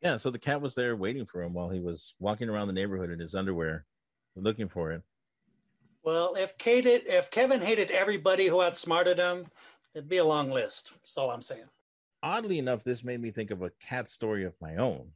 [0.00, 2.72] Yeah, so the cat was there waiting for him while he was walking around the
[2.72, 3.84] neighborhood in his underwear,
[4.36, 5.02] looking for it.
[6.04, 9.46] Well, if Kate, if Kevin hated everybody who outsmarted him,
[9.94, 10.92] it'd be a long list.
[10.94, 11.64] That's all I'm saying.
[12.22, 15.08] Oddly enough, this made me think of a cat story of my own.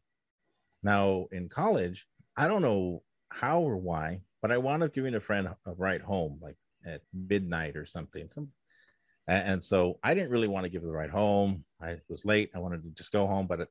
[0.83, 2.07] Now, in college,
[2.37, 6.03] I don't know how or why, but I wound up giving a friend a ride
[6.03, 8.29] home, like at midnight or something.
[8.33, 8.49] Some,
[9.29, 11.65] and, so I didn't really want to give her the ride home.
[11.81, 12.51] I was late.
[12.55, 13.69] I wanted to just go home, but it,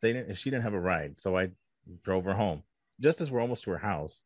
[0.00, 0.36] they didn't.
[0.36, 1.50] She didn't have a ride, so I
[2.02, 2.62] drove her home.
[3.00, 4.22] Just as we're almost to her house,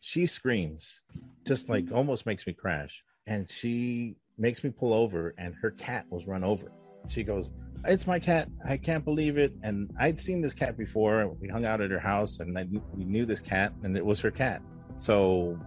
[0.00, 1.00] she screams,
[1.46, 6.06] just like almost makes me crash, and she makes me pull over, and her cat
[6.10, 6.72] was run over.
[7.08, 7.50] She goes,
[7.84, 8.48] "It's my cat!
[8.64, 11.28] I can't believe it!" And I'd seen this cat before.
[11.40, 14.20] We hung out at her house, and I, we knew this cat, and it was
[14.20, 14.62] her cat.
[14.98, 15.58] So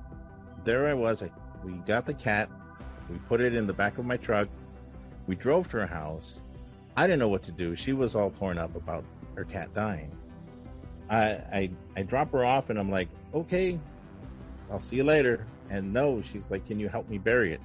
[0.63, 1.23] there I was.
[1.23, 1.29] I,
[1.63, 2.49] we got the cat.
[3.09, 4.47] We put it in the back of my truck.
[5.27, 6.41] We drove to her house.
[6.95, 7.75] I didn't know what to do.
[7.75, 9.03] She was all torn up about
[9.35, 10.15] her cat dying.
[11.09, 13.79] I I, I drop her off, and I'm like, "Okay,
[14.71, 17.61] I'll see you later." And no, she's like, "Can you help me bury it?"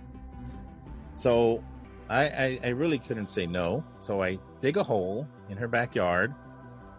[1.17, 1.63] So
[2.09, 3.85] I, I, I really couldn't say no.
[4.01, 6.35] So I dig a hole in her backyard.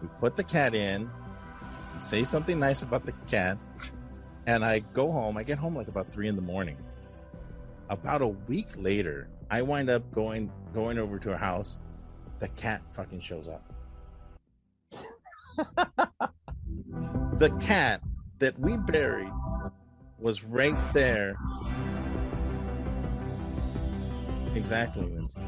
[0.00, 1.10] We put the cat in,
[2.06, 3.58] say something nice about the cat,
[4.46, 5.36] and I go home.
[5.36, 6.76] I get home like about three in the morning.
[7.88, 11.78] About a week later, I wind up going going over to her house.
[12.38, 13.64] The cat fucking shows up.
[17.38, 18.00] the cat
[18.38, 19.32] that we buried
[20.18, 21.36] was right there.
[24.54, 25.38] Exactly, Lindsay.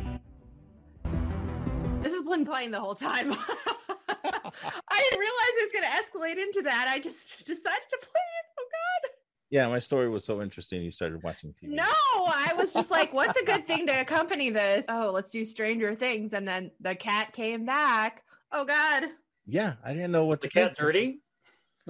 [2.02, 3.32] This has been playing the whole time.
[4.92, 6.86] I didn't realize it was going to escalate into that.
[6.88, 8.46] I just decided to play it.
[8.58, 9.10] Oh God!
[9.50, 10.82] Yeah, my story was so interesting.
[10.82, 11.70] You started watching TV.
[11.70, 15.44] No, I was just like, "What's a good thing to accompany this?" Oh, let's do
[15.44, 18.22] Stranger Things, and then the cat came back.
[18.52, 19.04] Oh God!
[19.46, 21.20] Yeah, I didn't know what The cat dirty?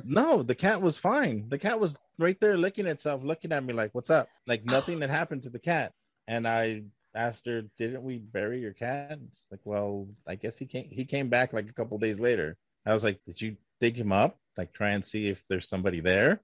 [0.04, 1.48] No, the cat was fine.
[1.50, 5.00] The cat was right there licking itself, looking at me like, "What's up?" Like nothing
[5.00, 5.92] had happened to the cat.
[6.28, 6.82] And I
[7.14, 10.88] asked her, "Didn't we bury your cat?" She's like, "Well, I guess he came.
[10.90, 12.56] He came back like a couple days later."
[12.86, 14.38] I was like, "Did you dig him up?
[14.56, 16.42] Like try and see if there's somebody there?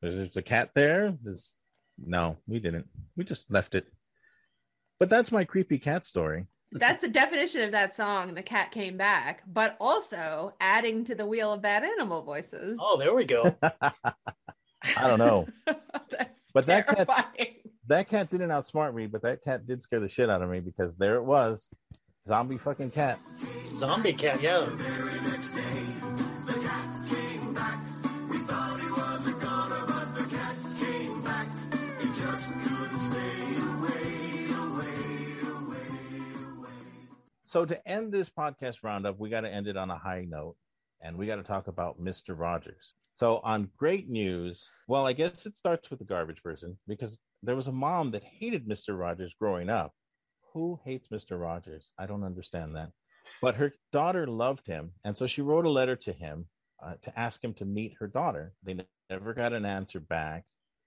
[0.00, 1.54] There's, there's a cat there?" There's...
[1.98, 2.88] No, we didn't.
[3.16, 3.86] We just left it.
[4.98, 6.46] But that's my creepy cat story.
[6.72, 8.34] That's the definition of that song.
[8.34, 12.78] The cat came back, but also adding to the wheel of bad animal voices.
[12.82, 13.56] Oh, there we go.
[13.62, 15.46] I don't know.
[16.54, 17.56] but that cat terrifying.
[17.88, 20.60] That cat didn't outsmart me, but that cat did scare the shit out of me
[20.60, 21.68] because there it was.
[22.26, 23.18] Zombie fucking cat.
[23.76, 24.66] Zombie cat, yeah.
[37.44, 40.56] So to end this podcast roundup, we got to end it on a high note,
[41.02, 42.38] and we got to talk about Mr.
[42.38, 42.94] Rogers.
[43.14, 47.56] So on great news, well, I guess it starts with the garbage person because there
[47.56, 48.98] was a mom that hated Mr.
[48.98, 49.92] Rogers growing up.
[50.52, 51.40] Who hates Mr.
[51.40, 51.90] Rogers?
[51.98, 52.90] I don't understand that.
[53.42, 56.46] But her daughter loved him, and so she wrote a letter to him
[56.84, 58.52] uh, to ask him to meet her daughter.
[58.62, 58.78] They
[59.10, 60.44] never got an answer back,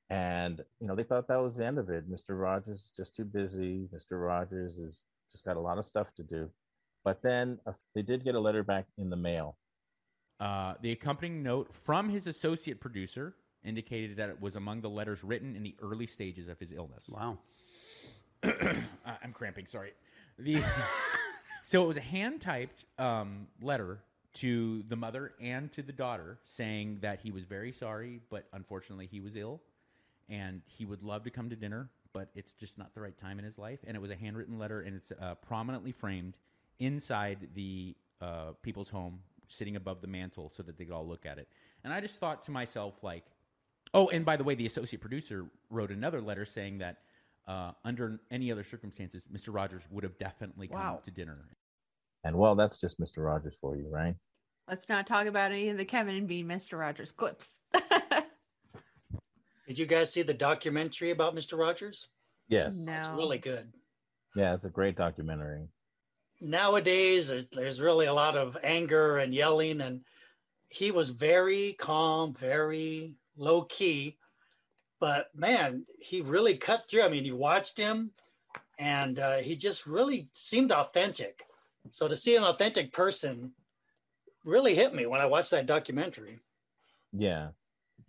[0.10, 2.10] and you know they thought that was the end of it.
[2.10, 2.40] Mr.
[2.40, 3.88] Rogers is just too busy.
[3.94, 4.24] Mr.
[4.24, 6.50] Rogers is just got a lot of stuff to do.
[7.04, 9.58] But then uh, they did get a letter back in the mail.
[10.40, 15.24] Uh, the accompanying note from his associate producer indicated that it was among the letters
[15.24, 17.10] written in the early stages of his illness.
[17.10, 17.40] Wow.
[18.44, 18.74] uh,
[19.22, 19.66] I'm cramping.
[19.66, 19.92] Sorry.
[20.38, 20.62] The
[21.64, 24.00] so it was a hand typed um, letter
[24.36, 29.08] to the mother and to the daughter saying that he was very sorry, but unfortunately
[29.08, 29.60] he was ill,
[30.30, 33.40] and he would love to come to dinner, but it's just not the right time
[33.40, 33.80] in his life.
[33.86, 36.38] And it was a handwritten letter, and it's uh, prominently framed
[36.80, 39.20] inside the uh, people's home,
[39.50, 41.50] sitting above the mantle, so that they could all look at it.
[41.84, 43.26] And I just thought to myself, like,
[43.94, 46.98] oh, and by the way, the associate producer wrote another letter saying that
[47.48, 49.54] uh, under any other circumstances, Mr.
[49.54, 51.02] Rogers would have definitely come Wow.
[51.04, 51.46] to dinner.
[52.24, 53.26] And well, that's just Mr.
[53.26, 54.16] Rogers for you, right?
[54.68, 56.78] Let's not talk about any of the Kevin and Bean Mr.
[56.80, 57.62] Rogers clips.
[59.68, 61.58] Did you guys see the documentary about Mr.
[61.58, 62.08] Rogers?
[62.48, 62.86] Yes.
[62.88, 63.72] It's really good.
[64.36, 65.68] Yeah, it's a great documentary.
[66.42, 70.02] Nowadays, there's, really a lot of anger and yelling, and
[70.70, 74.18] he was very calm, very low key.
[75.00, 77.04] But man, he really cut through.
[77.04, 78.12] I mean, you watched him,
[78.78, 81.44] and uh, he just really seemed authentic.
[81.92, 83.52] So to see an authentic person
[84.46, 86.40] really hit me when I watched that documentary.
[87.12, 87.50] Yeah.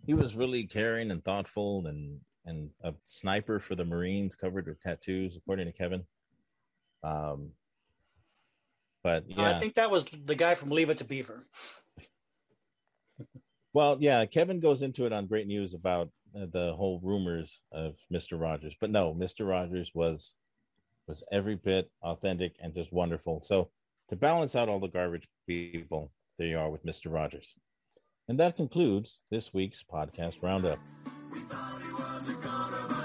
[0.05, 4.81] he was really caring and thoughtful and and a sniper for the Marines covered with
[4.81, 6.03] tattoos, according to Kevin.
[7.03, 7.51] Um,
[9.03, 11.47] but yeah, I think that was the guy from Leave It to Beaver.
[13.73, 17.95] Well, yeah, Kevin goes into it on great news about uh, the whole rumors of
[18.11, 18.39] Mr.
[18.39, 19.47] Rogers, but no, Mr.
[19.47, 20.37] Rogers was
[21.07, 23.41] was every bit authentic and just wonderful.
[23.43, 23.69] So
[24.09, 27.11] to balance out all the garbage people, there you are with Mr.
[27.11, 27.55] Rogers.
[28.27, 30.79] And that concludes this week's podcast roundup.
[31.33, 33.00] We thought it